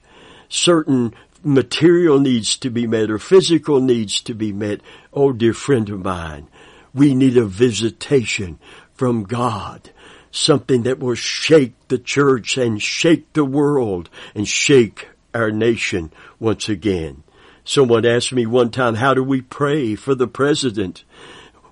certain 0.51 1.15
material 1.43 2.21
needs 2.21 2.59
to 2.59 2.71
be 2.71 2.87
met 2.87 3.11
or 3.11 3.19
physical 3.19 3.81
needs 3.81 4.21
to 4.21 4.35
be 4.35 4.53
met. 4.53 4.81
Oh, 5.13 5.33
dear 5.33 5.55
friend 5.55 5.89
of 5.89 6.05
mine, 6.05 6.49
we 6.95 7.15
need 7.15 7.37
a 7.39 7.47
visitation 7.47 8.59
from 8.93 9.25
God. 9.25 9.91
Something 10.31 10.83
that 10.83 10.99
will 10.99 11.15
shake 11.15 11.73
the 11.89 11.99
church 11.99 12.57
and 12.57 12.81
shake 12.81 13.33
the 13.33 13.45
world 13.45 14.11
and 14.35 14.47
shake 14.47 15.09
our 15.35 15.51
nation 15.51 16.13
once 16.39 16.69
again. 16.69 17.23
Someone 17.65 18.05
asked 18.05 18.33
me 18.33 18.45
one 18.45 18.71
time, 18.71 18.97
how 18.97 19.15
do 19.15 19.23
we 19.23 19.41
pray 19.41 19.95
for 19.95 20.15
the 20.15 20.27
president? 20.27 21.05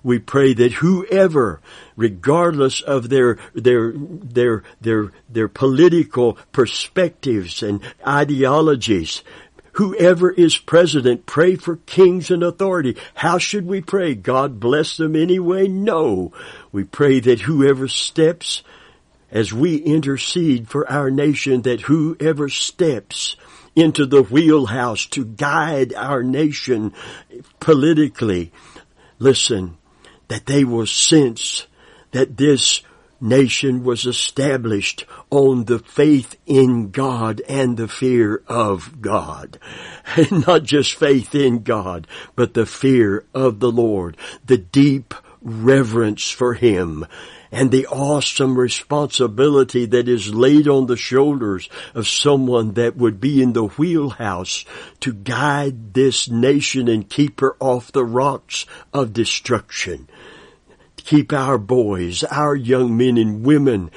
We 0.03 0.19
pray 0.19 0.53
that 0.53 0.73
whoever, 0.73 1.61
regardless 1.95 2.81
of 2.81 3.09
their, 3.09 3.37
their, 3.53 3.93
their, 3.95 4.63
their, 4.79 5.11
their 5.29 5.47
political 5.47 6.37
perspectives 6.51 7.61
and 7.61 7.81
ideologies, 8.05 9.23
whoever 9.73 10.31
is 10.31 10.57
president, 10.57 11.25
pray 11.25 11.55
for 11.55 11.77
kings 11.77 12.31
and 12.31 12.43
authority. 12.43 12.97
How 13.13 13.37
should 13.37 13.65
we 13.65 13.81
pray? 13.81 14.15
God 14.15 14.59
bless 14.59 14.97
them 14.97 15.15
anyway? 15.15 15.67
No. 15.67 16.33
We 16.71 16.83
pray 16.83 17.19
that 17.21 17.41
whoever 17.41 17.87
steps 17.87 18.63
as 19.31 19.53
we 19.53 19.77
intercede 19.77 20.67
for 20.67 20.89
our 20.91 21.09
nation, 21.09 21.61
that 21.61 21.81
whoever 21.81 22.49
steps 22.49 23.37
into 23.75 24.05
the 24.05 24.23
wheelhouse 24.23 25.05
to 25.05 25.23
guide 25.23 25.93
our 25.93 26.21
nation 26.21 26.93
politically, 27.61 28.51
listen, 29.19 29.77
that 30.31 30.45
they 30.45 30.63
will 30.63 30.85
sense 30.85 31.67
that 32.11 32.37
this 32.37 32.81
nation 33.19 33.83
was 33.83 34.05
established 34.05 35.05
on 35.29 35.65
the 35.65 35.77
faith 35.77 36.37
in 36.45 36.89
God 36.89 37.41
and 37.49 37.75
the 37.75 37.89
fear 37.89 38.41
of 38.47 39.01
God. 39.01 39.59
And 40.15 40.47
not 40.47 40.63
just 40.63 40.95
faith 40.95 41.35
in 41.35 41.63
God, 41.63 42.07
but 42.37 42.53
the 42.53 42.65
fear 42.65 43.25
of 43.33 43.59
the 43.59 43.73
Lord, 43.73 44.15
the 44.45 44.57
deep 44.57 45.13
reverence 45.41 46.29
for 46.29 46.53
Him, 46.53 47.05
and 47.51 47.69
the 47.69 47.85
awesome 47.87 48.57
responsibility 48.57 49.85
that 49.85 50.07
is 50.07 50.33
laid 50.33 50.67
on 50.67 50.85
the 50.85 50.97
shoulders 50.97 51.69
of 51.93 52.07
someone 52.07 52.73
that 52.73 52.95
would 52.95 53.19
be 53.19 53.41
in 53.41 53.53
the 53.53 53.65
wheelhouse 53.65 54.63
to 55.01 55.13
guide 55.13 55.93
this 55.93 56.29
nation 56.29 56.87
and 56.87 57.09
keep 57.09 57.41
her 57.41 57.55
off 57.59 57.91
the 57.91 58.05
rocks 58.05 58.65
of 58.93 59.13
destruction. 59.13 60.07
Keep 60.95 61.33
our 61.33 61.57
boys, 61.57 62.23
our 62.23 62.55
young 62.55 62.95
men 62.95 63.17
and 63.17 63.43
women 63.43 63.91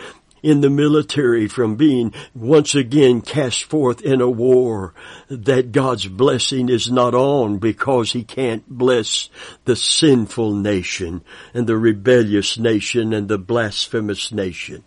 in 0.45 0.61
the 0.61 0.69
military 0.69 1.49
from 1.49 1.75
being 1.75 2.13
once 2.35 2.75
again 2.75 3.23
cast 3.23 3.65
forth 3.65 4.03
in 4.03 4.21
a 4.21 4.29
war 4.29 4.93
that 5.29 5.73
God's 5.73 6.07
blessing 6.07 6.69
is 6.69 6.93
not 6.93 7.15
on 7.15 7.57
because 7.57 8.13
he 8.13 8.23
can't 8.23 8.69
bless 8.69 9.31
the 9.65 9.75
sinful 9.75 10.53
nation 10.53 11.25
and 11.55 11.67
the 11.67 11.79
rebellious 11.79 12.59
nation 12.59 13.15
and 13.15 13.27
the 13.27 13.39
blasphemous 13.39 14.33
nation. 14.33 14.85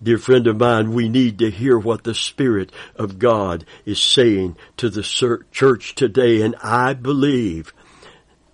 Dear 0.00 0.18
friend 0.18 0.46
of 0.46 0.60
mine, 0.60 0.92
we 0.92 1.08
need 1.08 1.40
to 1.40 1.50
hear 1.50 1.76
what 1.76 2.04
the 2.04 2.14
Spirit 2.14 2.70
of 2.94 3.18
God 3.18 3.64
is 3.84 4.00
saying 4.00 4.56
to 4.76 4.88
the 4.88 5.02
church 5.50 5.96
today 5.96 6.42
and 6.42 6.54
I 6.62 6.94
believe 6.94 7.74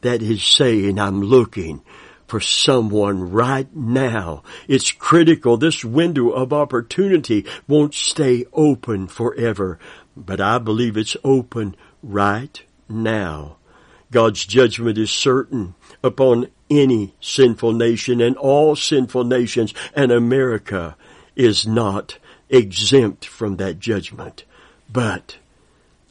that 0.01 0.23
He's 0.23 0.45
saying, 0.45 0.99
I'm 0.99 1.21
looking 1.21 1.83
for 2.29 2.39
someone 2.41 3.31
right 3.33 3.75
now. 3.75 4.45
It's 4.69 4.93
critical. 4.93 5.57
This 5.57 5.85
window 5.85 6.29
of 6.29 6.53
opportunity 6.53 7.47
won't 7.67 7.95
stay 7.95 8.45
open 8.53 9.09
forever, 9.09 9.79
but 10.17 10.41
I 10.41 10.59
believe 10.59 10.97
it's 10.97 11.17
open 11.25 11.75
right 12.03 12.63
now. 12.89 13.57
God's 14.11 14.45
judgment 14.47 14.99
is 14.99 15.11
certain 15.11 15.75
upon 16.05 16.49
any 16.71 17.15
sinful 17.21 17.73
nation 17.73 18.21
and 18.21 18.37
all 18.37 18.77
sinful 18.77 19.25
nations, 19.25 19.75
and 19.95 20.13
America 20.13 20.97
is 21.35 21.67
not 21.67 22.19
exempt 22.51 23.25
from 23.25 23.57
that 23.57 23.79
judgment. 23.79 24.45
But 24.91 25.39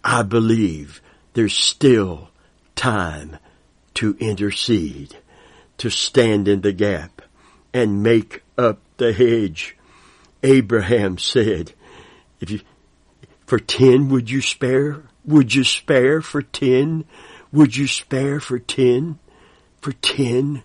I 0.04 0.24
believe 0.24 1.02
there's 1.34 1.56
still 1.56 2.30
time 2.76 3.38
to 3.96 4.16
intercede, 4.20 5.18
to 5.78 5.90
stand 5.90 6.48
in 6.48 6.62
the 6.62 6.74
gap 6.74 7.22
and 7.74 8.04
make 8.04 8.44
up 8.58 8.80
the 8.98 9.14
hedge. 9.14 9.76
Abraham 10.44 11.18
said, 11.18 11.74
if 12.40 12.50
you, 12.50 12.62
for 13.46 13.60
ten 13.60 14.10
would 14.10 14.30
you 14.30 14.42
spare? 14.42 15.04
Would 15.26 15.54
you 15.54 15.64
spare 15.64 16.22
for 16.22 16.42
ten? 16.42 17.06
Would 17.52 17.76
you 17.76 17.88
spare 17.88 18.40
for 18.40 18.60
ten? 18.60 19.20
For 19.82 19.92
ten? 19.92 20.64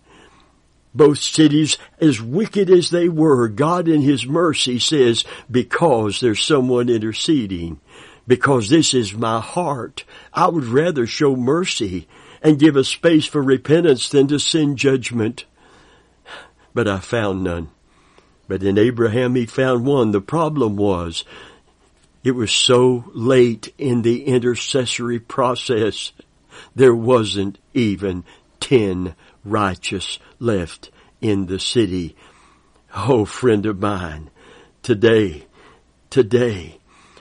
Both 0.95 1.19
cities, 1.19 1.79
as 2.01 2.21
wicked 2.21 2.69
as 2.69 2.91
they 2.91 3.09
were, 3.09 3.49
God 3.49 3.89
in 3.89 4.03
His 4.03 4.27
mercy 4.27 4.79
says, 4.79 5.25
because 5.51 6.21
there's 6.21 6.45
someone 6.45 6.91
interceding, 6.91 7.81
because 8.27 8.69
this 8.69 8.93
is 8.93 9.15
my 9.15 9.41
heart, 9.41 10.05
I 10.35 10.49
would 10.49 10.67
rather 10.67 11.07
show 11.07 11.35
mercy 11.35 12.07
and 12.43 12.59
give 12.59 12.77
a 12.77 12.85
space 12.85 13.27
for 13.27 13.43
repentance 13.43 14.09
than 14.09 14.27
to 14.29 14.39
send 14.39 14.77
judgment. 14.77 15.45
But 16.75 16.89
I 16.89 16.99
found 16.99 17.45
none. 17.45 17.71
But 18.49 18.63
in 18.63 18.77
Abraham 18.77 19.35
he 19.35 19.47
found 19.47 19.87
one. 19.87 20.11
The 20.11 20.21
problem 20.21 20.77
was 20.77 21.25
it 22.25 22.33
was 22.33 22.53
so 22.53 23.05
late 23.15 23.73
in 23.79 24.03
the 24.03 24.25
intercessory 24.25 25.19
process, 25.19 26.13
there 26.75 26.95
wasn't 26.95 27.59
even 27.75 28.25
ten 28.61 29.15
righteous 29.45 30.19
left 30.39 30.91
in 31.21 31.47
the 31.47 31.59
city. 31.59 32.17
Oh, 32.95 33.25
friend 33.25 33.65
of 33.67 33.81
mine, 33.81 34.31
today, 34.83 35.47
today, 36.11 36.79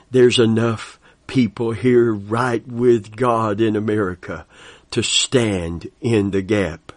there's 0.09 0.37
enough 0.37 0.99
people 1.27 1.71
here 1.71 2.13
right 2.13 2.67
with 2.67 3.15
God 3.15 3.61
in 3.61 3.75
America 3.75 4.45
to 4.91 5.01
stand 5.01 5.89
in 5.99 6.31
the 6.31 6.41
gap 6.41 6.91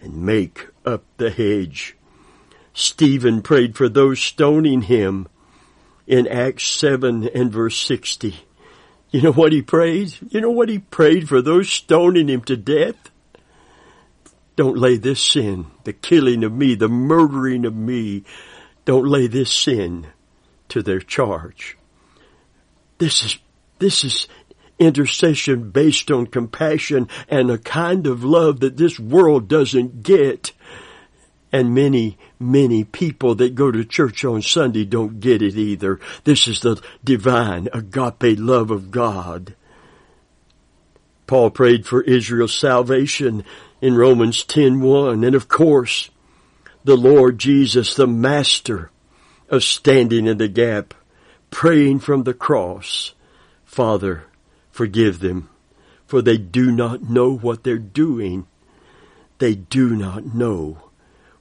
and 0.00 0.16
make 0.16 0.68
up 0.84 1.04
the 1.16 1.30
hedge. 1.30 1.96
Stephen 2.72 3.42
prayed 3.42 3.76
for 3.76 3.88
those 3.88 4.20
stoning 4.20 4.82
him 4.82 5.28
in 6.06 6.26
Acts 6.26 6.66
7 6.66 7.28
and 7.28 7.52
verse 7.52 7.78
60. 7.78 8.34
You 9.10 9.22
know 9.22 9.32
what 9.32 9.52
he 9.52 9.62
prayed? 9.62 10.14
You 10.30 10.40
know 10.40 10.50
what 10.50 10.68
he 10.68 10.80
prayed 10.80 11.28
for 11.28 11.40
those 11.40 11.70
stoning 11.70 12.28
him 12.28 12.40
to 12.42 12.56
death? 12.56 12.96
Don't 14.56 14.76
lay 14.76 14.96
this 14.96 15.20
sin, 15.20 15.66
the 15.84 15.92
killing 15.92 16.44
of 16.44 16.52
me, 16.52 16.74
the 16.74 16.88
murdering 16.88 17.64
of 17.64 17.74
me, 17.74 18.24
don't 18.84 19.06
lay 19.06 19.26
this 19.26 19.50
sin 19.50 20.08
to 20.68 20.82
their 20.82 21.00
charge. 21.00 21.76
This 22.98 23.24
is, 23.24 23.38
this 23.78 24.04
is 24.04 24.28
intercession 24.78 25.70
based 25.70 26.10
on 26.10 26.26
compassion 26.26 27.08
and 27.28 27.50
a 27.50 27.58
kind 27.58 28.06
of 28.06 28.24
love 28.24 28.60
that 28.60 28.76
this 28.76 28.98
world 28.98 29.48
doesn't 29.48 30.02
get. 30.02 30.52
And 31.52 31.72
many, 31.72 32.18
many 32.40 32.82
people 32.82 33.36
that 33.36 33.54
go 33.54 33.70
to 33.70 33.84
church 33.84 34.24
on 34.24 34.42
Sunday 34.42 34.84
don't 34.84 35.20
get 35.20 35.40
it 35.40 35.54
either. 35.54 36.00
This 36.24 36.48
is 36.48 36.60
the 36.60 36.82
divine 37.04 37.68
agape 37.72 38.38
love 38.38 38.72
of 38.72 38.90
God. 38.90 39.54
Paul 41.26 41.50
prayed 41.50 41.86
for 41.86 42.02
Israel's 42.02 42.54
salvation 42.54 43.44
in 43.80 43.94
Romans 43.94 44.44
10:1 44.44 45.24
and 45.24 45.34
of 45.34 45.48
course 45.48 46.10
the 46.84 46.96
Lord 46.96 47.38
Jesus 47.38 47.94
the 47.94 48.06
master 48.06 48.90
of 49.48 49.62
standing 49.62 50.26
in 50.26 50.38
the 50.38 50.48
gap 50.48 50.92
praying 51.50 52.00
from 52.00 52.24
the 52.24 52.34
cross 52.34 53.14
Father 53.64 54.24
forgive 54.74 55.20
them 55.20 55.48
for 56.06 56.20
they 56.20 56.36
do 56.36 56.70
not 56.70 57.02
know 57.02 57.34
what 57.34 57.64
they're 57.64 57.78
doing 57.78 58.46
they 59.38 59.54
do 59.54 59.94
not 59.94 60.34
know 60.34 60.78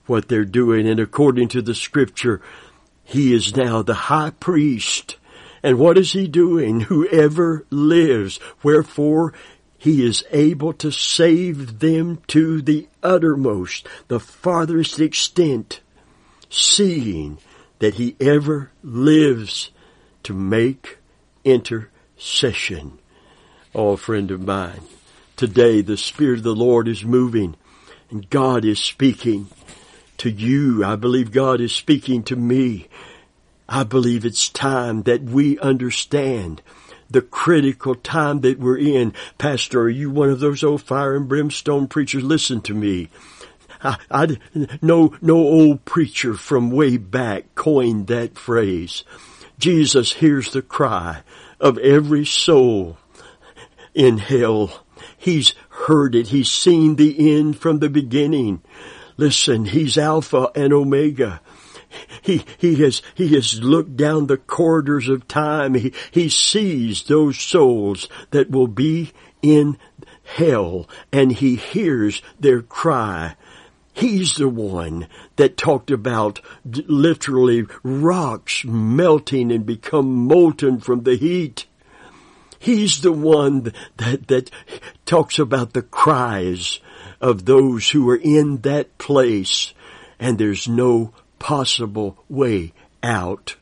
what 0.06 0.28
they're 0.28 0.46
doing. 0.46 0.88
And 0.88 1.00
according 1.00 1.50
to 1.50 1.62
the 1.62 1.76
scripture, 1.76 2.41
he 3.04 3.34
is 3.34 3.56
now 3.56 3.82
the 3.82 3.93
high 3.93 4.32
priest. 4.32 5.17
And 5.62 5.78
what 5.80 5.98
is 5.98 6.12
he 6.12 6.28
doing? 6.28 6.82
Whoever 6.82 7.65
lives. 7.69 8.39
Wherefore 8.62 9.34
he 9.78 10.06
is 10.06 10.24
able 10.32 10.74
to 10.74 10.91
save 10.91 11.80
them 11.80 12.22
to 12.28 12.62
the 12.62 12.88
uttermost, 13.02 13.88
the 14.08 14.19
farthest 14.19 15.00
extent, 15.00 15.82
seeing 16.50 17.38
that 17.80 17.96
he 17.96 18.15
ever 18.19 18.72
lives 18.82 19.72
to 20.24 20.34
make 20.34 21.00
intercession. 21.43 23.00
Oh, 23.75 23.95
friend 23.95 24.29
of 24.29 24.45
mine, 24.45 24.81
today 25.36 25.81
the 25.81 25.97
Spirit 25.97 26.38
of 26.38 26.43
the 26.43 26.53
Lord 26.53 26.88
is 26.88 27.03
moving 27.03 27.55
and 28.12 28.29
God 28.29 28.65
is 28.65 28.77
speaking 28.77 29.47
to 30.17 30.29
you. 30.29 30.86
I 30.86 30.95
believe 30.95 31.31
God 31.31 31.59
is 31.59 31.73
speaking 31.73 32.21
to 32.25 32.36
me. 32.36 32.88
I 33.67 33.83
believe 33.83 34.25
it's 34.25 34.47
time 34.47 35.03
that 35.03 35.23
we 35.23 35.57
understand 35.57 36.62
the 37.09 37.23
critical 37.23 37.95
time 37.95 38.41
that 38.41 38.59
we're 38.59 38.77
in. 38.77 39.12
Pastor, 39.39 39.81
are 39.81 39.89
you 39.89 40.12
one 40.12 40.29
of 40.29 40.39
those 40.39 40.63
old 40.63 40.83
fire 40.83 41.15
and 41.15 41.27
brimstone 41.27 41.88
preachers? 41.88 42.23
Listen 42.23 42.62
to 42.62 42.75
me. 42.75 43.09
I, 43.83 43.97
I, 44.12 44.38
no, 44.83 45.15
no 45.19 45.38
old 45.38 45.83
preacher 45.83 46.36
from 46.36 46.69
way 46.69 46.97
back 46.97 47.55
coined 47.55 48.05
that 48.05 48.38
phrase. 48.38 49.03
Jesus 49.57 50.13
hears 50.13 50.51
the 50.51 50.62
cry 50.62 51.23
of 51.59 51.79
every 51.79 52.25
soul 52.25 52.99
in 53.93 54.17
hell. 54.17 54.86
He's 55.17 55.53
heard 55.69 56.15
it. 56.15 56.27
He's 56.27 56.49
seen 56.49 56.95
the 56.95 57.36
end 57.38 57.58
from 57.58 57.79
the 57.79 57.89
beginning. 57.89 58.62
Listen, 59.17 59.65
He's 59.65 59.97
Alpha 59.97 60.51
and 60.56 60.73
Omega. 60.73 61.41
He, 62.23 62.43
he 62.58 62.75
has, 62.75 63.03
he 63.13 63.36
has 63.36 63.62
looked 63.62 63.95
down 63.95 64.25
the 64.25 64.38
corridors 64.38 65.10
of 65.10 65.27
time. 65.27 65.75
He, 65.75 65.93
he 66.10 66.27
sees 66.29 67.03
those 67.03 67.39
souls 67.39 68.10
that 68.32 68.49
will 68.49 68.67
be 68.67 69.12
in 69.43 69.77
hell 70.23 70.89
and 71.12 71.32
he 71.32 71.56
hears 71.56 72.21
their 72.39 72.62
cry. 72.62 73.36
He's 73.93 74.36
the 74.36 74.49
one 74.49 75.08
that 75.36 75.56
talked 75.56 75.91
about 75.91 76.41
literally 76.65 77.67
rocks 77.84 78.65
melting 78.65 79.51
and 79.51 79.65
become 79.65 80.27
molten 80.27 80.79
from 80.79 81.03
the 81.03 81.15
heat. 81.15 81.67
He's 82.63 83.02
the 83.02 83.12
one 83.12 83.73
that, 83.97 84.30
that 84.30 84.49
talks 85.06 85.38
about 85.38 85.73
the 85.73 85.82
cries 85.82 86.80
of 87.19 87.43
those 87.43 87.89
who 87.89 88.10
are 88.10 88.15
in 88.15 88.62
that 88.62 88.97
place 88.97 89.73
and 90.17 90.38
there's 90.38 90.65
no 90.65 91.13
possible 91.39 92.23
way 92.30 92.71
out. 93.04 93.58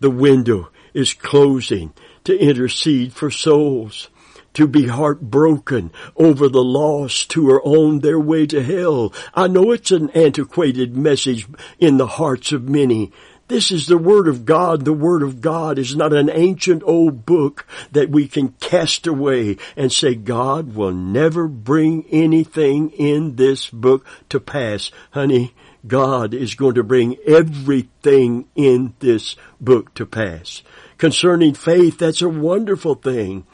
The 0.00 0.10
window 0.10 0.70
is 0.92 1.14
closing 1.14 1.92
to 2.24 2.36
intercede 2.36 3.12
for 3.12 3.30
souls, 3.30 4.08
to 4.54 4.66
be 4.66 4.88
heartbroken 4.88 5.92
over 6.16 6.48
the 6.48 6.64
lost 6.64 7.32
who 7.34 7.48
are 7.48 7.62
on 7.62 8.00
their 8.00 8.18
way 8.18 8.48
to 8.48 8.60
hell. 8.60 9.14
I 9.34 9.46
know 9.46 9.70
it's 9.70 9.92
an 9.92 10.10
antiquated 10.10 10.96
message 10.96 11.46
in 11.78 11.96
the 11.96 12.08
hearts 12.08 12.50
of 12.50 12.68
many, 12.68 13.12
this 13.52 13.70
is 13.70 13.86
the 13.86 13.98
Word 13.98 14.28
of 14.28 14.46
God. 14.46 14.86
The 14.86 14.94
Word 14.94 15.22
of 15.22 15.42
God 15.42 15.78
is 15.78 15.94
not 15.94 16.14
an 16.14 16.30
ancient 16.30 16.82
old 16.86 17.26
book 17.26 17.66
that 17.90 18.08
we 18.08 18.26
can 18.26 18.48
cast 18.60 19.06
away 19.06 19.58
and 19.76 19.92
say 19.92 20.14
God 20.14 20.74
will 20.74 20.94
never 20.94 21.46
bring 21.46 22.06
anything 22.10 22.88
in 22.92 23.36
this 23.36 23.68
book 23.68 24.06
to 24.30 24.40
pass. 24.40 24.90
Honey, 25.10 25.54
God 25.86 26.32
is 26.32 26.54
going 26.54 26.76
to 26.76 26.82
bring 26.82 27.18
everything 27.26 28.46
in 28.54 28.94
this 29.00 29.36
book 29.60 29.92
to 29.96 30.06
pass. 30.06 30.62
Concerning 30.96 31.52
faith, 31.52 31.98
that's 31.98 32.22
a 32.22 32.30
wonderful 32.30 32.94
thing 32.94 33.44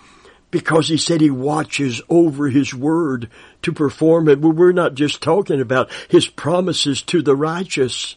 because 0.52 0.87
he 0.88 0.96
said 0.96 1.20
he 1.20 1.30
watches 1.30 2.00
over 2.08 2.48
his 2.48 2.72
word 2.72 3.30
to 3.62 3.72
perform 3.72 4.28
it. 4.28 4.40
We're 4.40 4.70
not 4.70 4.94
just 4.94 5.20
talking 5.22 5.61
about 5.61 5.90
his 6.08 6.28
promises 6.28 7.02
to 7.02 7.20
the 7.20 7.34
righteous. 7.34 8.14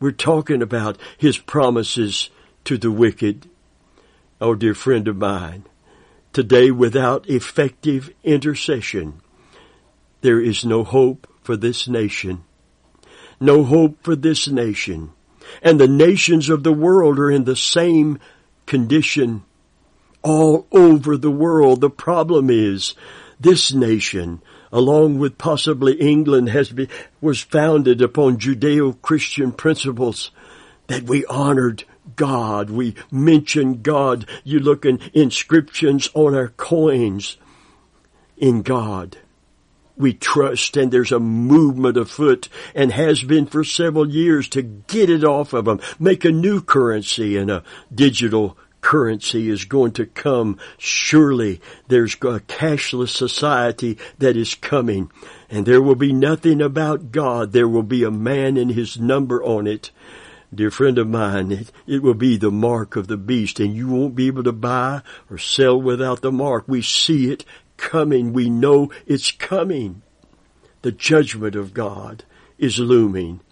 We're 0.00 0.12
talking 0.12 0.62
about 0.62 0.98
his 1.16 1.38
promises 1.38 2.30
to 2.64 2.78
the 2.78 2.90
wicked. 2.90 3.48
Oh, 4.40 4.54
dear 4.54 4.74
friend 4.74 5.08
of 5.08 5.16
mine, 5.16 5.64
today 6.32 6.70
without 6.70 7.28
effective 7.28 8.10
intercession, 8.22 9.20
there 10.20 10.40
is 10.40 10.64
no 10.64 10.84
hope 10.84 11.26
for 11.42 11.56
this 11.56 11.88
nation. 11.88 12.44
No 13.40 13.64
hope 13.64 14.02
for 14.02 14.14
this 14.14 14.48
nation. 14.48 15.12
And 15.62 15.80
the 15.80 15.88
nations 15.88 16.48
of 16.48 16.62
the 16.62 16.72
world 16.72 17.18
are 17.18 17.30
in 17.30 17.44
the 17.44 17.56
same 17.56 18.18
condition 18.66 19.44
all 20.22 20.66
over 20.72 21.16
the 21.16 21.30
world. 21.30 21.80
The 21.80 21.90
problem 21.90 22.50
is 22.50 22.94
this 23.40 23.72
nation 23.72 24.42
along 24.72 25.18
with 25.18 25.38
possibly 25.38 25.94
England, 25.94 26.50
has 26.50 26.70
been, 26.70 26.88
was 27.20 27.40
founded 27.40 28.02
upon 28.02 28.38
Judeo-Christian 28.38 29.52
principles 29.52 30.30
that 30.88 31.04
we 31.04 31.24
honored 31.26 31.84
God. 32.16 32.70
We 32.70 32.94
mention 33.10 33.82
God. 33.82 34.26
You 34.44 34.58
look 34.58 34.84
in 34.84 35.00
inscriptions 35.12 36.08
on 36.14 36.34
our 36.34 36.48
coins 36.48 37.36
in 38.36 38.62
God. 38.62 39.18
We 39.96 40.12
trust 40.14 40.76
and 40.76 40.92
there's 40.92 41.10
a 41.10 41.18
movement 41.18 41.96
afoot 41.96 42.48
and 42.74 42.92
has 42.92 43.24
been 43.24 43.46
for 43.46 43.64
several 43.64 44.08
years 44.08 44.48
to 44.50 44.62
get 44.62 45.10
it 45.10 45.24
off 45.24 45.52
of 45.52 45.64
them, 45.64 45.80
make 45.98 46.24
a 46.24 46.30
new 46.30 46.60
currency 46.60 47.36
and 47.36 47.50
a 47.50 47.64
digital 47.92 48.56
currency 48.88 49.50
is 49.50 49.66
going 49.66 49.92
to 49.92 50.06
come. 50.06 50.58
Surely 50.78 51.60
there's 51.88 52.14
a 52.14 52.40
cashless 52.48 53.10
society 53.10 53.98
that 54.16 54.34
is 54.34 54.54
coming 54.54 55.10
and 55.50 55.66
there 55.66 55.82
will 55.82 55.94
be 55.94 56.10
nothing 56.10 56.62
about 56.62 57.12
God. 57.12 57.52
There 57.52 57.68
will 57.68 57.82
be 57.82 58.02
a 58.02 58.10
man 58.10 58.56
and 58.56 58.70
his 58.70 58.98
number 58.98 59.44
on 59.44 59.66
it. 59.66 59.90
Dear 60.54 60.70
friend 60.70 60.96
of 60.96 61.06
mine, 61.06 61.52
it, 61.52 61.70
it 61.86 62.02
will 62.02 62.14
be 62.14 62.38
the 62.38 62.50
mark 62.50 62.96
of 62.96 63.08
the 63.08 63.18
beast 63.18 63.60
and 63.60 63.76
you 63.76 63.88
won't 63.88 64.14
be 64.14 64.26
able 64.26 64.44
to 64.44 64.52
buy 64.52 65.02
or 65.28 65.36
sell 65.36 65.78
without 65.78 66.22
the 66.22 66.32
mark. 66.32 66.64
We 66.66 66.80
see 66.80 67.30
it 67.30 67.44
coming. 67.76 68.32
We 68.32 68.48
know 68.48 68.90
it's 69.06 69.30
coming. 69.32 70.00
The 70.80 70.92
judgment 70.92 71.56
of 71.56 71.74
God 71.74 72.24
is 72.56 72.78
looming. 72.78 73.42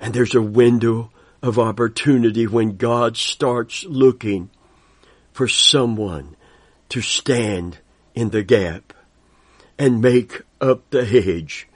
And 0.00 0.14
there's 0.14 0.34
a 0.34 0.40
window 0.40 1.10
of 1.42 1.58
opportunity 1.58 2.46
when 2.46 2.78
God 2.78 3.18
starts 3.18 3.84
looking 3.84 4.48
for 5.34 5.48
someone 5.48 6.36
to 6.88 7.02
stand 7.02 7.78
in 8.14 8.30
the 8.30 8.44
gap 8.44 8.94
and 9.76 10.00
make 10.00 10.42
up 10.60 10.88
the 10.90 11.04
hedge. 11.04 11.68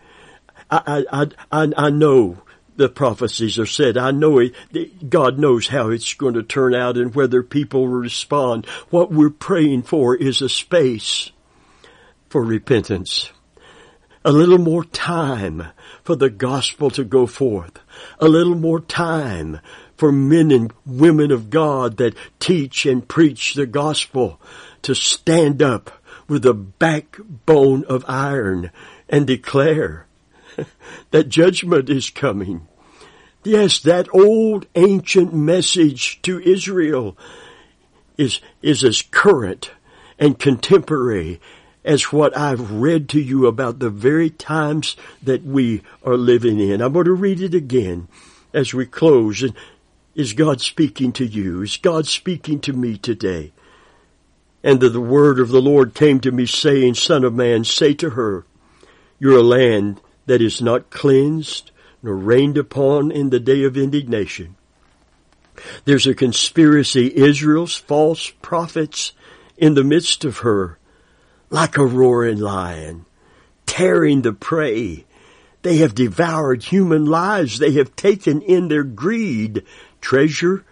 I, 0.71 1.05
I, 1.11 1.27
I, 1.51 1.73
I 1.77 1.91
know 1.91 2.39
the 2.77 2.89
prophecies 2.89 3.59
are 3.59 3.67
said. 3.67 3.99
I 3.99 4.13
know 4.13 4.39
it, 4.39 5.11
God 5.11 5.41
knows 5.41 5.67
how 5.67 5.91
it's 5.91 6.15
going 6.15 6.35
to 6.35 6.45
turn 6.45 6.73
out 6.73 6.97
and 6.97 7.13
whether 7.17 7.43
people 7.43 7.89
respond. 7.89 8.65
What 8.91 9.11
we're 9.11 9.29
praying 9.29 9.83
for 9.83 10.15
is 10.15 10.41
a 10.41 10.49
space 10.49 11.33
for 12.29 12.45
repentance. 12.45 13.33
A 14.25 14.31
little 14.31 14.59
more 14.59 14.85
time 14.85 15.65
for 16.05 16.15
the 16.15 16.31
gospel 16.31 16.91
to 16.91 17.03
go 17.03 17.27
forth. 17.27 17.81
A 18.21 18.29
little 18.29 18.55
more 18.55 18.81
time 18.81 19.59
for 19.99 20.13
men 20.13 20.53
and 20.53 20.73
women 20.87 21.33
of 21.33 21.51
God 21.51 21.97
that 21.97 22.15
teach 22.39 22.87
and 22.87 23.07
preach 23.07 23.55
the 23.55 23.67
gospel 23.67 24.41
to 24.83 24.95
stand 24.95 25.61
up 25.61 25.91
with 26.29 26.47
a 26.47 26.55
backbone 26.55 27.85
of 27.85 28.05
iron 28.07 28.71
and 29.09 29.27
declare 29.27 30.07
that 31.11 31.29
judgment 31.29 31.91
is 31.91 32.11
coming. 32.11 32.69
Yes, 33.43 33.81
that 33.81 34.09
old 34.15 34.67
ancient 34.77 35.35
message 35.35 36.23
to 36.23 36.39
Israel 36.41 37.19
is, 38.17 38.41
is 38.63 38.85
as 38.85 39.03
current 39.03 39.73
and 40.19 40.39
contemporary 40.39 41.41
as 41.85 42.13
what 42.13 42.37
I've 42.37 42.71
read 42.73 43.09
to 43.11 43.21
you 43.21 43.47
about 43.47 43.79
the 43.79 43.91
very 43.91 44.31
times 44.31 44.97
that 45.23 45.45
we 45.45 45.83
are 46.05 46.17
living 46.17 46.61
in. 46.61 46.81
I'm 46.81 46.93
going 46.93 47.07
to 47.07 47.13
read 47.13 47.41
it 47.41 47.55
again 47.55 48.07
as 48.53 48.75
we 48.75 48.87
close. 48.87 49.43
And 49.43 49.55
is 50.19 50.33
God 50.33 50.61
speaking 50.61 51.13
to 51.13 51.25
you? 51.25 51.63
Is 51.63 51.77
God 51.77 52.09
speaking 52.09 52.59
to 52.63 52.73
me 52.73 52.99
today? 52.99 53.53
And 54.65 54.81
the, 54.81 54.89
the 54.89 55.01
word 55.01 55.39
of 55.39 55.51
the 55.51 55.63
Lord 55.63 55.95
came 55.95 56.19
to 56.21 56.33
me 56.33 56.45
saying, 56.45 56.95
Son 56.95 57.23
of 57.23 57.33
man, 57.33 57.63
say 57.63 57.95
to 57.95 58.11
her, 58.11 58.45
You're 59.21 59.39
a 59.39 59.43
land 59.45 60.01
that 60.27 60.43
is 60.43 60.61
not 60.61 60.91
cleansed 60.91 61.71
nor 62.03 62.17
rained 62.17 62.59
upon 62.59 63.13
in 63.13 63.31
the 63.31 63.39
day 63.39 63.63
of 63.63 63.77
indignation. 63.77 64.57
There's 65.85 66.09
a 66.09 66.15
conspiracy, 66.15 67.17
Israel's 67.17 67.77
false 67.77 68.31
prophets 68.43 69.13
in 69.57 69.75
the 69.75 69.85
midst 69.85 70.25
of 70.25 70.39
her 70.39 70.79
like 71.49 71.77
a 71.77 71.87
roaring 71.87 72.41
lion, 72.41 73.07
tearing 73.67 74.23
the 74.23 74.33
prey. 74.33 75.05
They 75.63 75.77
have 75.79 75.95
devoured 75.95 76.65
human 76.65 77.07
lives. 77.07 77.59
They 77.59 77.73
have 77.73 77.95
taken 77.95 78.43
in 78.43 78.69
their 78.69 78.85
greed 78.85 79.65
treasure 80.01 80.65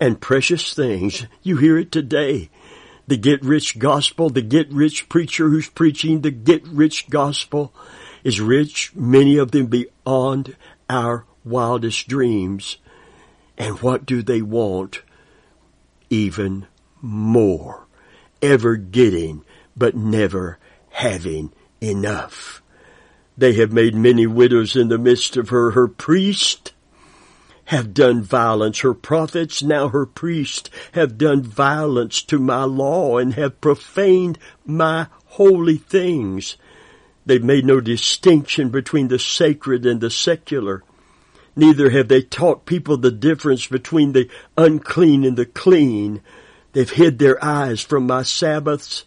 and 0.00 0.20
precious 0.20 0.74
things. 0.74 1.26
You 1.42 1.56
hear 1.56 1.78
it 1.78 1.92
today. 1.92 2.50
The 3.06 3.16
get 3.16 3.42
rich 3.42 3.78
gospel, 3.78 4.30
the 4.30 4.42
get 4.42 4.70
rich 4.72 5.08
preacher 5.08 5.48
who's 5.48 5.68
preaching 5.68 6.20
the 6.20 6.30
get 6.30 6.66
rich 6.66 7.10
gospel 7.10 7.72
is 8.24 8.40
rich, 8.40 8.94
many 8.94 9.36
of 9.36 9.50
them 9.50 9.66
beyond 9.66 10.56
our 10.88 11.24
wildest 11.44 12.08
dreams. 12.08 12.78
And 13.58 13.80
what 13.80 14.06
do 14.06 14.22
they 14.22 14.42
want? 14.42 15.02
Even 16.10 16.66
more. 17.00 17.86
Ever 18.40 18.76
getting 18.76 19.44
but 19.76 19.96
never 19.96 20.58
having 20.90 21.52
enough. 21.80 22.62
They 23.36 23.54
have 23.54 23.72
made 23.72 23.94
many 23.94 24.26
widows 24.26 24.76
in 24.76 24.88
the 24.88 24.98
midst 24.98 25.36
of 25.36 25.48
her. 25.48 25.72
Her 25.72 25.88
priest 25.88 26.71
have 27.66 27.94
done 27.94 28.22
violence. 28.22 28.80
Her 28.80 28.94
prophets, 28.94 29.62
now 29.62 29.88
her 29.88 30.06
priests, 30.06 30.70
have 30.92 31.18
done 31.18 31.42
violence 31.42 32.22
to 32.24 32.38
my 32.38 32.64
law 32.64 33.18
and 33.18 33.34
have 33.34 33.60
profaned 33.60 34.38
my 34.64 35.06
holy 35.26 35.76
things. 35.76 36.56
They've 37.24 37.42
made 37.42 37.64
no 37.64 37.80
distinction 37.80 38.70
between 38.70 39.08
the 39.08 39.18
sacred 39.18 39.86
and 39.86 40.00
the 40.00 40.10
secular. 40.10 40.82
Neither 41.54 41.90
have 41.90 42.08
they 42.08 42.22
taught 42.22 42.66
people 42.66 42.96
the 42.96 43.10
difference 43.10 43.66
between 43.66 44.12
the 44.12 44.28
unclean 44.56 45.24
and 45.24 45.36
the 45.36 45.46
clean. 45.46 46.20
They've 46.72 46.90
hid 46.90 47.18
their 47.18 47.42
eyes 47.44 47.82
from 47.82 48.06
my 48.06 48.22
Sabbaths 48.22 49.04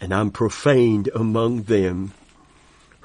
and 0.00 0.14
I'm 0.14 0.30
profaned 0.30 1.08
among 1.14 1.64
them. 1.64 2.12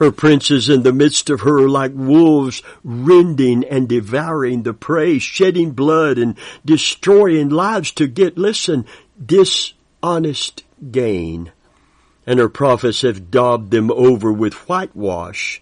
Her 0.03 0.11
princes 0.11 0.67
in 0.67 0.83
the 0.83 0.91
midst 0.91 1.29
of 1.29 1.41
her 1.41 1.61
like 1.69 1.93
wolves 1.95 2.61
rending 2.83 3.63
and 3.63 3.87
devouring 3.87 4.63
the 4.63 4.73
prey, 4.73 5.17
shedding 5.17 5.71
blood 5.71 6.17
and 6.17 6.37
destroying 6.65 7.47
lives 7.47 7.93
to 7.93 8.07
get, 8.07 8.37
listen, 8.37 8.85
dishonest 9.25 10.65
gain. 10.91 11.53
And 12.27 12.37
her 12.37 12.49
prophets 12.49 13.03
have 13.03 13.31
daubed 13.31 13.71
them 13.71 13.89
over 13.91 14.29
with 14.33 14.67
whitewash, 14.67 15.61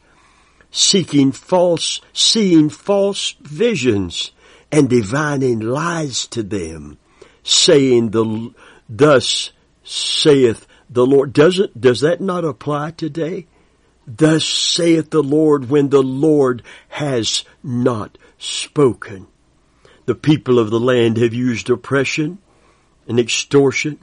seeking 0.72 1.32
false, 1.32 2.02
seeing 2.12 2.70
false 2.70 3.36
visions 3.42 4.32
and 4.72 4.90
divining 4.90 5.60
lies 5.60 6.26
to 6.28 6.42
them, 6.42 6.98
saying 7.44 8.10
the, 8.10 8.56
thus 8.90 9.52
saith 9.84 10.66
the 10.90 11.06
Lord. 11.06 11.32
Does 11.32 11.60
it, 11.60 11.80
does 11.80 12.02
that 12.02 12.22
not 12.22 12.44
apply 12.44 12.90
today? 12.90 13.46
Thus 14.08 14.46
saith 14.46 15.12
the 15.12 15.24
Lord 15.24 15.70
when 15.70 15.90
the 15.90 16.02
Lord 16.02 16.64
has 16.90 17.44
not 17.64 18.18
spoken. 18.38 19.28
The 20.06 20.16
people 20.16 20.58
of 20.60 20.72
the 20.72 20.80
land 20.80 21.18
have 21.18 21.34
used 21.34 21.70
oppression 21.70 22.40
and 23.08 23.20
extortion, 23.20 24.00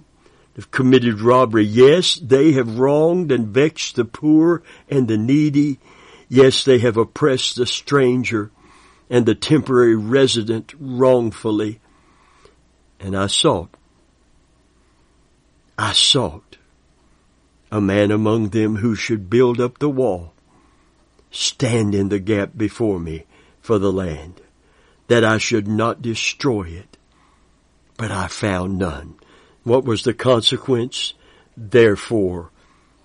have 0.55 0.71
committed 0.71 1.21
robbery. 1.21 1.65
Yes, 1.65 2.15
they 2.15 2.53
have 2.53 2.79
wronged 2.79 3.33
and 3.33 3.49
vexed 3.49 3.97
the 3.97 4.05
poor 4.05 4.63
and 4.89 5.09
the 5.09 5.19
needy. 5.19 5.81
Yes, 6.29 6.65
they 6.65 6.79
have 6.79 6.97
oppressed 6.97 7.57
the 7.57 7.67
stranger 7.67 8.51
and 9.11 9.27
the 9.27 9.35
temporary 9.35 9.97
resident 9.97 10.75
wrongfully. 10.79 11.81
And 13.01 13.17
I 13.17 13.27
sought, 13.27 13.71
I 15.77 15.93
sought 15.93 16.58
a 17.71 17.81
man 17.81 18.11
among 18.11 18.49
them 18.49 18.77
who 18.77 18.95
should 18.95 19.29
build 19.29 19.61
up 19.61 19.79
the 19.79 19.89
wall, 19.89 20.33
stand 21.31 21.95
in 21.95 22.09
the 22.09 22.19
gap 22.19 22.51
before 22.57 22.99
me 22.99 23.25
for 23.61 23.79
the 23.79 23.93
land, 23.93 24.41
that 25.09 25.25
I 25.25 25.39
should 25.39 25.69
not 25.69 26.03
destroy 26.03 26.65
it. 26.65 26.97
But 27.97 28.11
I 28.11 28.29
found 28.29 28.79
none. 28.79 29.17
What 29.65 29.85
was 29.85 30.05
the 30.05 30.15
consequence? 30.15 31.15
Therefore, 31.57 32.51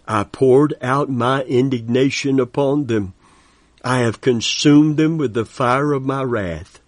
I 0.07 0.23
poured 0.23 0.75
out 0.81 1.09
my 1.09 1.43
indignation 1.43 2.39
upon 2.39 2.85
them. 2.85 3.13
I 3.83 3.99
have 3.99 4.21
consumed 4.21 4.97
them 4.97 5.17
with 5.17 5.33
the 5.33 5.45
fire 5.45 5.91
of 5.91 6.03
my 6.03 6.23
wrath. 6.23 6.79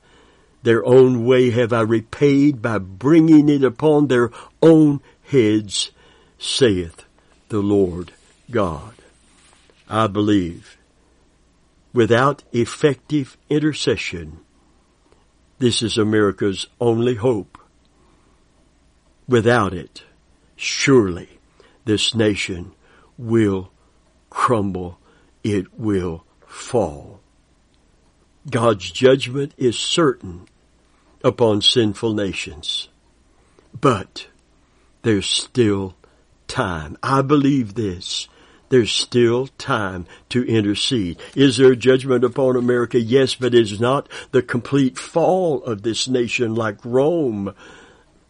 Their 0.63 0.85
own 0.85 1.25
way 1.25 1.49
have 1.51 1.73
I 1.73 1.81
repaid 1.81 2.61
by 2.61 2.77
bringing 2.77 3.49
it 3.49 3.63
upon 3.63 4.07
their 4.07 4.31
own 4.61 5.01
heads, 5.23 5.91
saith 6.37 7.04
the 7.55 7.61
Lord 7.61 8.11
God. 8.51 8.95
I 9.87 10.07
believe 10.07 10.77
without 11.93 12.43
effective 12.51 13.37
intercession, 13.49 14.39
this 15.59 15.81
is 15.81 15.97
America's 15.97 16.67
only 16.81 17.15
hope. 17.15 17.57
Without 19.25 19.73
it, 19.73 20.03
surely 20.57 21.29
this 21.85 22.13
nation 22.13 22.73
will 23.17 23.71
crumble, 24.29 24.99
it 25.41 25.79
will 25.79 26.25
fall. 26.45 27.21
God's 28.51 28.91
judgment 28.91 29.53
is 29.57 29.79
certain 29.79 30.49
upon 31.23 31.61
sinful 31.61 32.13
nations. 32.15 32.89
But 33.79 34.27
there's 35.03 35.25
still 35.25 35.95
time. 36.47 36.97
I 37.03 37.21
believe 37.21 37.73
this. 37.75 38.27
There's 38.69 38.91
still 38.91 39.47
time 39.57 40.07
to 40.29 40.43
intercede. 40.43 41.19
Is 41.35 41.57
there 41.57 41.75
judgment 41.75 42.23
upon 42.23 42.55
America? 42.55 42.99
Yes, 42.99 43.35
but 43.35 43.53
it's 43.53 43.79
not 43.79 44.09
the 44.31 44.41
complete 44.41 44.97
fall 44.97 45.63
of 45.63 45.83
this 45.83 46.07
nation 46.07 46.55
like 46.55 46.83
Rome, 46.83 47.53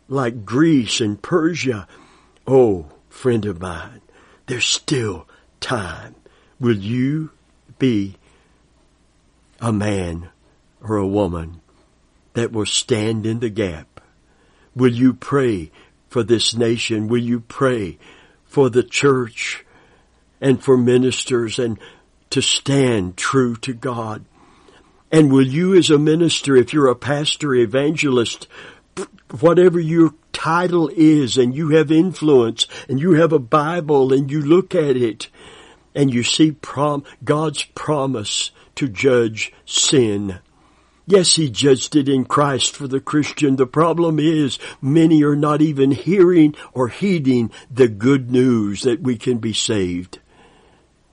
like 0.08 0.46
Greece 0.46 1.00
and 1.00 1.22
Persia. 1.22 1.88
Oh, 2.46 2.88
friend 3.10 3.46
of 3.46 3.62
mine, 3.62 4.02
there's 4.48 4.66
still 4.66 5.28
time. 5.62 6.16
Will 6.60 6.78
you 6.78 7.32
be 7.80 8.18
a 9.62 9.72
man 9.72 10.30
or 10.82 10.98
a 10.98 11.08
woman 11.08 11.62
that 12.34 12.52
will 12.52 12.66
stand 12.66 13.26
in 13.26 13.40
the 13.40 13.50
gap? 13.50 14.02
Will 14.76 14.94
you 14.94 15.14
pray 15.14 15.72
for 16.16 16.24
this 16.24 16.56
nation? 16.56 17.10
Will 17.10 17.22
you 17.22 17.42
pray 17.42 17.98
for 18.46 18.70
the 18.70 18.84
church 18.84 19.66
and 20.40 20.64
for 20.64 20.78
ministers 20.78 21.60
and 21.60 21.78
to 22.30 22.42
stand 22.42 23.18
true 23.18 23.58
to 23.58 23.74
God? 23.74 24.24
And 25.12 25.30
will 25.30 25.46
you 25.46 25.76
as 25.76 25.90
a 25.90 25.98
minister, 25.98 26.56
if 26.56 26.72
you're 26.72 26.88
a 26.88 26.96
pastor, 26.96 27.54
evangelist, 27.54 28.48
whatever 29.42 29.78
your 29.78 30.14
title 30.32 30.90
is 30.96 31.38
and 31.38 31.54
you 31.54 31.72
have 31.72 31.92
influence 31.92 32.66
and 32.88 32.98
you 32.98 33.16
have 33.16 33.34
a 33.34 33.38
Bible 33.38 34.14
and 34.14 34.32
you 34.32 34.42
look 34.42 34.74
at 34.74 34.96
it 34.96 35.28
and 35.94 36.14
you 36.14 36.24
see 36.24 36.54
prom- 36.54 37.04
God's 37.26 37.66
promise 37.76 38.52
to 38.76 38.88
judge 38.88 39.52
sin. 39.66 40.40
Yes, 41.08 41.36
he 41.36 41.50
judged 41.50 41.96
it 41.96 42.10
in 42.10 42.26
Christ 42.26 42.76
for 42.76 42.88
the 42.88 43.00
Christian. 43.00 43.58
The 43.58 43.68
problem 43.68 44.18
is 44.18 44.58
many 44.82 45.24
are 45.24 45.36
not 45.36 45.62
even 45.62 45.92
hearing 45.92 46.56
or 46.74 46.88
heeding 46.88 47.52
the 47.70 47.88
good 47.88 48.32
news 48.32 48.82
that 48.82 49.02
we 49.02 49.16
can 49.16 49.38
be 49.38 49.54
saved. 49.54 50.20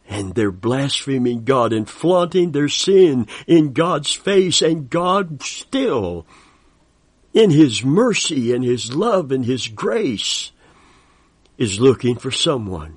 And 0.08 0.34
they're 0.34 0.50
blaspheming 0.50 1.44
God 1.44 1.74
and 1.74 1.88
flaunting 1.88 2.52
their 2.52 2.68
sin 2.68 3.26
in 3.46 3.74
God's 3.74 4.12
face 4.12 4.62
and 4.62 4.88
God 4.88 5.42
still, 5.42 6.26
in 7.34 7.50
His 7.50 7.84
mercy 7.84 8.52
and 8.54 8.64
His 8.64 8.94
love 8.94 9.30
and 9.30 9.44
His 9.44 9.68
grace, 9.68 10.52
is 11.58 11.80
looking 11.80 12.16
for 12.16 12.30
someone 12.30 12.96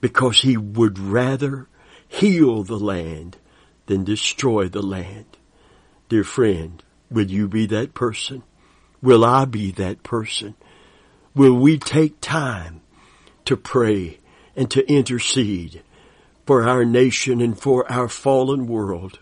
because 0.00 0.40
He 0.40 0.56
would 0.56 0.98
rather 0.98 1.68
heal 2.08 2.64
the 2.64 2.78
land 2.78 3.38
than 3.86 4.04
destroy 4.04 4.68
the 4.68 4.82
land. 4.82 5.31
Dear 6.12 6.24
friend, 6.24 6.82
will 7.10 7.30
you 7.30 7.48
be 7.48 7.64
that 7.68 7.94
person? 7.94 8.42
Will 9.00 9.24
I 9.24 9.46
be 9.46 9.70
that 9.70 10.02
person? 10.02 10.56
Will 11.34 11.54
we 11.54 11.78
take 11.78 12.20
time 12.20 12.82
to 13.46 13.56
pray 13.56 14.18
and 14.54 14.70
to 14.72 14.86
intercede 14.92 15.82
for 16.44 16.68
our 16.68 16.84
nation 16.84 17.40
and 17.40 17.58
for 17.58 17.90
our 17.90 18.08
fallen 18.08 18.66
world? 18.66 19.20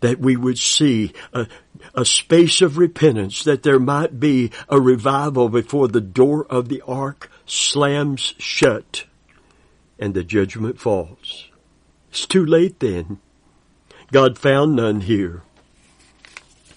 That 0.00 0.20
we 0.20 0.36
would 0.36 0.58
see 0.58 1.14
a, 1.32 1.46
a 1.94 2.04
space 2.04 2.60
of 2.60 2.76
repentance, 2.76 3.42
that 3.44 3.62
there 3.62 3.80
might 3.80 4.20
be 4.20 4.50
a 4.68 4.78
revival 4.78 5.48
before 5.48 5.88
the 5.88 6.02
door 6.02 6.46
of 6.50 6.68
the 6.68 6.82
ark 6.86 7.30
slams 7.46 8.34
shut 8.36 9.06
and 9.98 10.12
the 10.12 10.22
judgment 10.22 10.78
falls. 10.78 11.48
It's 12.10 12.26
too 12.26 12.44
late 12.44 12.78
then. 12.80 13.20
God 14.12 14.36
found 14.36 14.76
none 14.76 15.00
here 15.00 15.44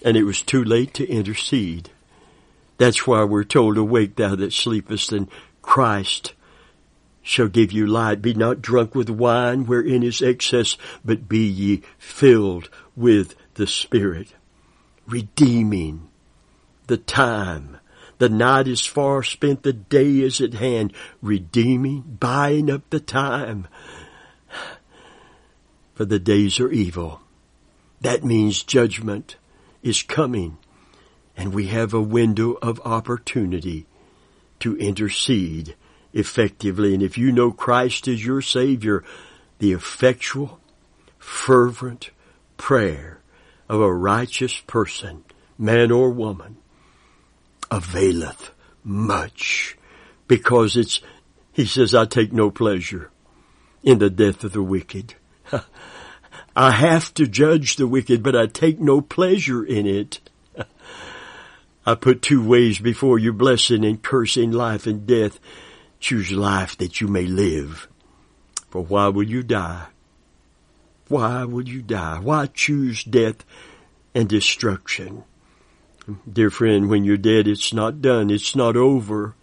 and 0.04 0.18
it 0.18 0.24
was 0.24 0.42
too 0.42 0.62
late 0.62 0.92
to 0.94 1.08
intercede. 1.08 1.88
That's 2.76 3.06
why 3.06 3.24
we're 3.24 3.42
told, 3.42 3.78
awake 3.78 4.16
thou 4.16 4.36
that 4.36 4.52
sleepest 4.52 5.10
and 5.12 5.28
Christ 5.62 6.34
shall 7.22 7.48
give 7.48 7.72
you 7.72 7.86
light. 7.86 8.20
Be 8.20 8.34
not 8.34 8.60
drunk 8.60 8.94
with 8.94 9.08
wine 9.08 9.64
wherein 9.64 10.02
is 10.02 10.20
excess, 10.20 10.76
but 11.04 11.26
be 11.26 11.46
ye 11.46 11.82
filled 11.98 12.68
with 12.94 13.34
the 13.54 13.66
Spirit. 13.66 14.34
Redeeming 15.06 16.10
the 16.86 16.98
time. 16.98 17.78
The 18.18 18.28
night 18.28 18.68
is 18.68 18.84
far 18.84 19.22
spent, 19.22 19.62
the 19.62 19.72
day 19.72 20.20
is 20.20 20.40
at 20.40 20.54
hand. 20.54 20.92
Redeeming, 21.22 22.18
buying 22.20 22.70
up 22.70 22.82
the 22.90 23.00
time. 23.00 23.68
For 25.94 26.04
the 26.04 26.18
days 26.18 26.60
are 26.60 26.70
evil. 26.70 27.22
That 28.02 28.22
means 28.22 28.62
judgment 28.62 29.36
is 29.84 30.02
coming 30.02 30.58
and 31.36 31.52
we 31.52 31.66
have 31.66 31.92
a 31.92 32.00
window 32.00 32.52
of 32.54 32.80
opportunity 32.84 33.86
to 34.60 34.76
intercede 34.78 35.76
effectively. 36.12 36.94
And 36.94 37.02
if 37.02 37.18
you 37.18 37.30
know 37.30 37.52
Christ 37.52 38.08
is 38.08 38.24
your 38.24 38.40
Savior, 38.40 39.04
the 39.58 39.72
effectual, 39.72 40.58
fervent 41.18 42.10
prayer 42.56 43.20
of 43.68 43.80
a 43.80 43.92
righteous 43.92 44.58
person, 44.58 45.24
man 45.58 45.90
or 45.90 46.10
woman, 46.10 46.56
availeth 47.70 48.52
much 48.82 49.76
because 50.28 50.76
it's, 50.76 51.00
he 51.52 51.66
says, 51.66 51.94
I 51.94 52.04
take 52.04 52.32
no 52.32 52.50
pleasure 52.50 53.10
in 53.82 53.98
the 53.98 54.10
death 54.10 54.44
of 54.44 54.52
the 54.52 54.62
wicked. 54.62 55.14
I 56.56 56.70
have 56.70 57.12
to 57.14 57.26
judge 57.26 57.76
the 57.76 57.86
wicked, 57.88 58.22
but 58.22 58.36
I 58.36 58.46
take 58.46 58.78
no 58.78 59.00
pleasure 59.00 59.64
in 59.64 59.86
it. 59.86 60.20
I 61.86 61.96
put 61.96 62.22
two 62.22 62.46
ways 62.46 62.78
before 62.78 63.18
you, 63.18 63.32
blessing 63.32 63.84
and 63.84 64.00
cursing, 64.00 64.52
life 64.52 64.86
and 64.86 65.06
death. 65.06 65.40
Choose 65.98 66.30
life 66.30 66.78
that 66.78 67.00
you 67.00 67.08
may 67.08 67.26
live. 67.26 67.88
For 68.70 68.84
why 68.84 69.08
would 69.08 69.28
you 69.28 69.42
die? 69.42 69.86
Why 71.08 71.44
would 71.44 71.68
you 71.68 71.82
die? 71.82 72.18
Why 72.20 72.46
choose 72.46 73.02
death 73.02 73.44
and 74.14 74.28
destruction? 74.28 75.24
Dear 76.30 76.50
friend, 76.50 76.88
when 76.88 77.04
you're 77.04 77.16
dead, 77.16 77.48
it's 77.48 77.72
not 77.72 78.00
done. 78.00 78.30
It's 78.30 78.54
not 78.54 78.76
over. 78.76 79.34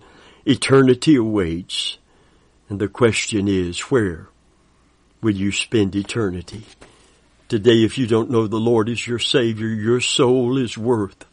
Eternity 0.46 1.16
awaits. 1.16 1.98
And 2.70 2.80
the 2.80 2.88
question 2.88 3.48
is, 3.48 3.80
where 3.92 4.30
will 5.22 5.36
you 5.36 5.52
spend 5.52 5.96
eternity? 5.96 6.64
Today, 7.52 7.84
if 7.84 7.98
you 7.98 8.08
don't 8.08 8.30
know 8.30 8.48
the 8.48 8.56
Lord 8.56 8.88
as 8.88 9.06
your 9.06 9.20
Savior, 9.20 9.68
your 9.68 10.00
soul 10.00 10.58
is 10.58 10.78
worth 10.78 11.26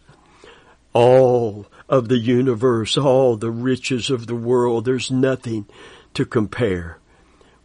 all 0.93 1.67
of 1.89 2.09
the 2.09 2.19
universe, 2.19 2.97
all 2.97 3.37
the 3.37 3.53
riches 3.53 4.11
of 4.11 4.27
the 4.27 4.35
world. 4.35 4.85
There's 4.85 5.13
nothing 5.13 5.67
to 6.15 6.25
compare 6.25 6.99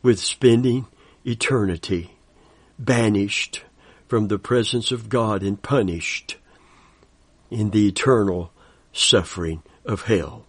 with 0.03 0.19
spending 0.19 0.85
eternity 1.25 2.13
banished 2.77 3.63
from 4.07 4.27
the 4.27 4.37
presence 4.37 4.91
of 4.91 5.09
God 5.09 5.41
and 5.41 5.59
punished 5.59 6.37
in 7.49 7.71
the 7.71 7.87
eternal 7.87 8.51
suffering 8.91 9.63
of 9.83 10.03
hell. 10.03 10.45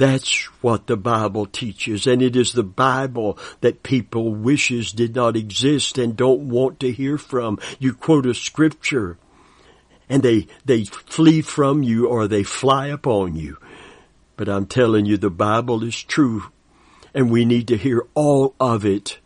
That's 0.00 0.44
what 0.62 0.86
the 0.86 0.96
Bible 0.96 1.44
teaches, 1.44 2.06
and 2.06 2.22
it 2.22 2.34
is 2.34 2.54
the 2.54 2.62
Bible 2.62 3.38
that 3.60 3.82
people 3.82 4.34
wishes 4.34 4.92
did 4.92 5.14
not 5.14 5.36
exist 5.36 5.98
and 5.98 6.16
don't 6.16 6.48
want 6.48 6.80
to 6.80 6.90
hear 6.90 7.18
from. 7.18 7.58
You 7.78 7.92
quote 7.92 8.24
a 8.24 8.32
scripture, 8.32 9.18
and 10.08 10.22
they, 10.22 10.46
they 10.64 10.86
flee 10.86 11.42
from 11.42 11.82
you 11.82 12.08
or 12.08 12.26
they 12.26 12.44
fly 12.44 12.86
upon 12.86 13.36
you. 13.36 13.58
But 14.38 14.48
I'm 14.48 14.64
telling 14.64 15.04
you, 15.04 15.18
the 15.18 15.28
Bible 15.28 15.84
is 15.84 16.02
true, 16.02 16.44
and 17.12 17.30
we 17.30 17.44
need 17.44 17.68
to 17.68 17.76
hear 17.76 18.06
all 18.14 18.54
of 18.58 18.86
it 18.86 19.18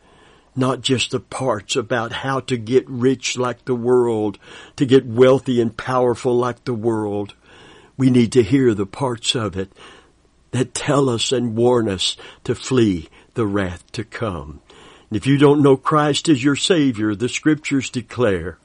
not 0.56 0.80
just 0.80 1.12
the 1.12 1.20
parts 1.20 1.76
about 1.76 2.10
how 2.10 2.40
to 2.40 2.56
get 2.56 2.84
rich 2.90 3.38
like 3.38 3.64
the 3.64 3.76
world, 3.76 4.40
to 4.74 4.86
get 4.86 5.06
wealthy 5.06 5.60
and 5.60 5.76
powerful 5.76 6.36
like 6.36 6.64
the 6.64 6.74
world. 6.74 7.34
We 7.96 8.10
need 8.10 8.32
to 8.32 8.42
hear 8.42 8.74
the 8.74 8.86
parts 8.86 9.36
of 9.36 9.56
it 9.56 9.70
that 10.54 10.72
tell 10.72 11.08
us 11.08 11.32
and 11.32 11.56
warn 11.56 11.88
us 11.88 12.16
to 12.44 12.54
flee 12.54 13.08
the 13.34 13.44
wrath 13.44 13.90
to 13.90 14.04
come. 14.04 14.60
And 15.10 15.16
if 15.16 15.26
you 15.26 15.36
don't 15.36 15.64
know 15.64 15.76
Christ 15.76 16.28
as 16.28 16.44
your 16.44 16.54
Savior, 16.54 17.16
the 17.16 17.28
scriptures 17.28 17.90
declare 17.90 18.58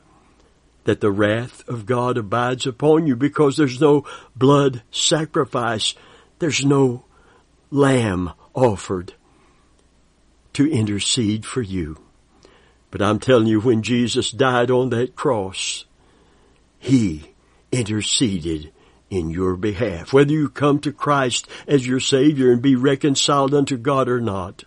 that 0.84 1.02
the 1.02 1.10
wrath 1.10 1.68
of 1.68 1.88
God 1.88 2.16
abides 2.16 2.68
upon 2.68 3.08
you 3.08 3.16
because 3.16 3.58
there's 3.58 3.82
no 3.82 4.06
blood 4.36 4.84
sacrifice. 4.92 5.96
There's 6.38 6.64
no 6.64 7.06
lamb 7.72 8.34
offered 8.54 9.16
to 10.54 10.72
intercede 10.72 11.44
for 11.44 11.64
you. 11.64 11.98
But 12.92 13.02
I'm 13.02 13.18
telling 13.18 13.48
you, 13.48 13.62
when 13.62 13.82
Jesus 13.82 14.30
died 14.30 14.70
on 14.70 14.92
that 14.92 15.16
cross, 15.16 15.86
He 16.78 17.32
interceded 17.72 18.72
in 19.10 19.30
your 19.30 19.56
behalf. 19.56 20.14
Whether 20.14 20.34
you 20.34 20.50
come 20.50 20.80
to 20.80 20.92
Christ 20.92 21.48
as 21.68 21.88
your 21.88 22.00
Savior 22.00 22.52
and 22.52 22.62
be 22.62 22.76
reconciled 22.76 23.54
unto 23.54 23.78
God 23.78 24.08
or 24.08 24.22
not, 24.22 24.64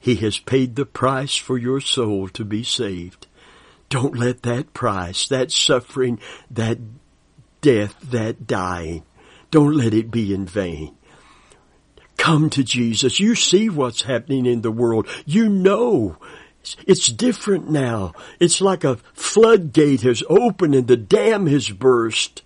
He 0.00 0.16
has 0.16 0.38
paid 0.38 0.76
the 0.76 0.86
price 0.86 1.36
for 1.36 1.58
your 1.58 1.80
soul 1.80 2.28
to 2.30 2.44
be 2.44 2.62
saved. 2.62 3.26
Don't 3.88 4.16
let 4.16 4.42
that 4.42 4.72
price, 4.74 5.28
that 5.28 5.52
suffering, 5.52 6.18
that 6.50 6.78
death, 7.60 7.94
that 8.10 8.46
dying, 8.46 9.04
don't 9.50 9.76
let 9.76 9.94
it 9.94 10.10
be 10.10 10.32
in 10.32 10.46
vain. 10.46 10.96
Come 12.16 12.50
to 12.50 12.62
Jesus. 12.62 13.20
You 13.20 13.34
see 13.34 13.68
what's 13.68 14.02
happening 14.02 14.46
in 14.46 14.62
the 14.62 14.70
world. 14.70 15.06
You 15.26 15.48
know 15.48 16.16
it's 16.86 17.06
different 17.06 17.70
now. 17.70 18.12
It's 18.38 18.60
like 18.60 18.84
a 18.84 18.96
floodgate 19.14 20.02
has 20.02 20.22
opened 20.28 20.74
and 20.74 20.86
the 20.86 20.96
dam 20.96 21.46
has 21.46 21.68
burst 21.68 22.42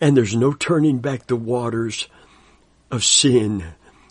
and 0.00 0.16
there's 0.16 0.36
no 0.36 0.52
turning 0.52 0.98
back 0.98 1.26
the 1.26 1.36
waters 1.36 2.08
of 2.90 3.04
sin 3.04 3.64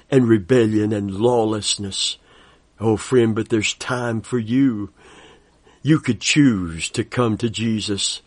and 0.10 0.28
rebellion 0.28 0.92
and 0.92 1.12
lawlessness. 1.12 2.18
Oh 2.80 2.98
friend, 2.98 3.36
but 3.36 3.50
there's 3.50 3.74
time 3.74 4.22
for 4.22 4.40
you. 4.40 4.92
You 5.82 6.00
could 6.00 6.20
choose 6.20 6.90
to 6.90 7.04
come 7.04 7.38
to 7.38 7.50
Jesus. 7.50 8.22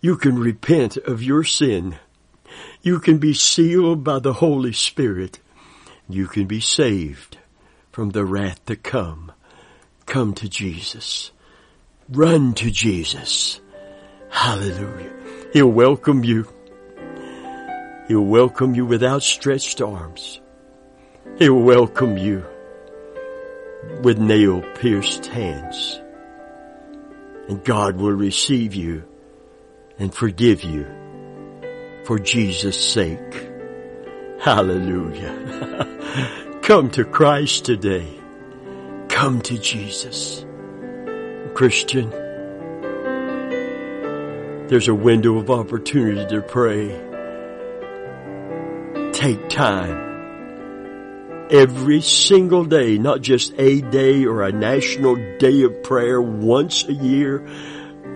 You 0.00 0.16
can 0.16 0.38
repent 0.38 0.96
of 0.96 1.22
your 1.22 1.44
sin. 1.44 1.96
You 2.82 2.98
can 2.98 3.18
be 3.18 3.34
sealed 3.34 4.02
by 4.04 4.20
the 4.20 4.34
Holy 4.34 4.72
Spirit. 4.72 5.38
You 6.08 6.26
can 6.26 6.46
be 6.46 6.60
saved 6.60 7.38
from 7.92 8.10
the 8.10 8.24
wrath 8.24 8.64
to 8.66 8.76
come. 8.76 9.32
Come 10.06 10.32
to 10.34 10.48
Jesus. 10.48 11.30
Run 12.08 12.54
to 12.54 12.70
Jesus. 12.70 13.60
Hallelujah. 14.30 15.12
He'll 15.52 15.68
welcome 15.70 16.24
you. 16.24 16.48
He'll 18.08 18.24
welcome 18.24 18.74
you 18.74 18.86
with 18.86 19.04
outstretched 19.04 19.82
arms. 19.82 20.40
He'll 21.38 21.60
welcome 21.60 22.16
you 22.16 22.42
with 24.02 24.18
nail 24.18 24.62
pierced 24.76 25.26
hands. 25.26 26.00
And 27.48 27.62
God 27.62 27.96
will 27.96 28.12
receive 28.12 28.74
you 28.74 29.04
and 29.98 30.14
forgive 30.14 30.64
you 30.64 30.86
for 32.04 32.18
Jesus' 32.18 32.82
sake. 32.82 33.50
Hallelujah. 34.40 35.84
Come 36.62 36.90
to 36.92 37.04
Christ 37.04 37.66
today. 37.66 38.08
Come 39.08 39.42
to 39.42 39.58
Jesus. 39.58 40.46
Christian, 41.52 42.08
there's 44.68 44.88
a 44.88 44.94
window 44.94 45.36
of 45.36 45.50
opportunity 45.50 46.26
to 46.34 46.40
pray 46.40 47.07
take 49.18 49.48
time 49.48 49.98
every 51.50 52.00
single 52.00 52.64
day, 52.64 52.98
not 52.98 53.20
just 53.20 53.52
a 53.58 53.80
day 53.80 54.24
or 54.24 54.44
a 54.44 54.52
national 54.52 55.16
day 55.38 55.62
of 55.62 55.82
prayer 55.82 56.22
once 56.22 56.86
a 56.86 56.92
year. 56.92 57.44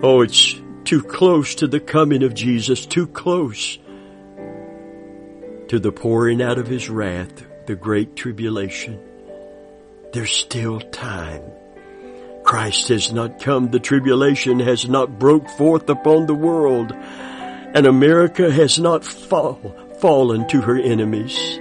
Oh, 0.01 0.21
it's 0.21 0.55
too 0.85 1.03
close 1.03 1.55
to 1.55 1.67
the 1.67 1.81
coming 1.81 2.23
of 2.23 2.33
Jesus, 2.33 2.85
too 2.85 3.07
close 3.07 3.77
to 5.67 5.77
the 5.77 5.91
pouring 5.91 6.41
out 6.41 6.57
of 6.57 6.67
his 6.67 6.89
wrath, 6.89 7.33
the 7.65 7.75
great 7.75 8.15
tribulation. 8.15 8.97
There's 10.13 10.31
still 10.31 10.79
time. 10.79 11.41
Christ 12.45 12.87
has 12.87 13.11
not 13.11 13.41
come. 13.41 13.71
The 13.71 13.79
tribulation 13.81 14.61
has 14.61 14.87
not 14.87 15.19
broke 15.19 15.49
forth 15.49 15.89
upon 15.89 16.27
the 16.27 16.33
world 16.33 16.93
and 17.73 17.87
America 17.87 18.51
has 18.51 18.77
not 18.79 19.03
fall, 19.03 19.75
fallen 20.03 20.45
to 20.49 20.59
her 20.59 20.77
enemies. 20.77 21.57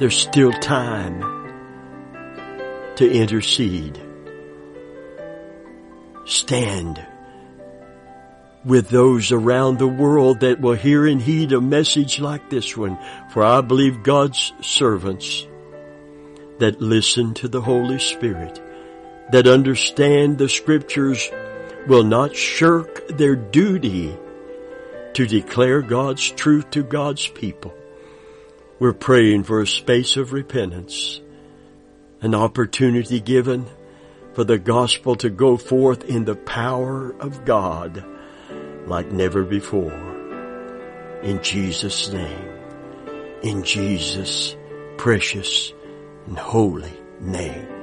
There's 0.00 0.16
still 0.16 0.50
time 0.50 1.20
to 2.96 3.06
intercede. 3.06 4.00
Stand 6.24 7.06
with 8.64 8.88
those 8.88 9.30
around 9.30 9.78
the 9.78 9.86
world 9.86 10.40
that 10.40 10.62
will 10.62 10.72
hear 10.72 11.06
and 11.06 11.20
heed 11.20 11.52
a 11.52 11.60
message 11.60 12.18
like 12.18 12.48
this 12.48 12.74
one. 12.74 12.98
For 13.28 13.44
I 13.44 13.60
believe 13.60 14.02
God's 14.02 14.54
servants 14.62 15.46
that 16.60 16.80
listen 16.80 17.34
to 17.34 17.48
the 17.48 17.60
Holy 17.60 17.98
Spirit, 17.98 18.58
that 19.32 19.46
understand 19.46 20.38
the 20.38 20.48
scriptures 20.48 21.28
will 21.86 22.04
not 22.04 22.34
shirk 22.34 23.06
their 23.18 23.36
duty 23.36 24.16
to 25.18 25.26
declare 25.26 25.82
God's 25.82 26.30
truth 26.30 26.70
to 26.70 26.80
God's 26.84 27.26
people. 27.26 27.74
We're 28.78 28.92
praying 28.92 29.42
for 29.42 29.60
a 29.60 29.66
space 29.66 30.16
of 30.16 30.32
repentance, 30.32 31.20
an 32.20 32.36
opportunity 32.36 33.18
given 33.18 33.66
for 34.34 34.44
the 34.44 34.60
gospel 34.60 35.16
to 35.16 35.28
go 35.28 35.56
forth 35.56 36.04
in 36.04 36.24
the 36.24 36.36
power 36.36 37.10
of 37.18 37.44
God 37.44 38.04
like 38.86 39.10
never 39.10 39.42
before. 39.42 39.90
In 41.24 41.42
Jesus' 41.42 42.12
name, 42.12 42.48
in 43.42 43.64
Jesus' 43.64 44.56
precious 44.98 45.72
and 46.28 46.38
holy 46.38 46.94
name. 47.18 47.77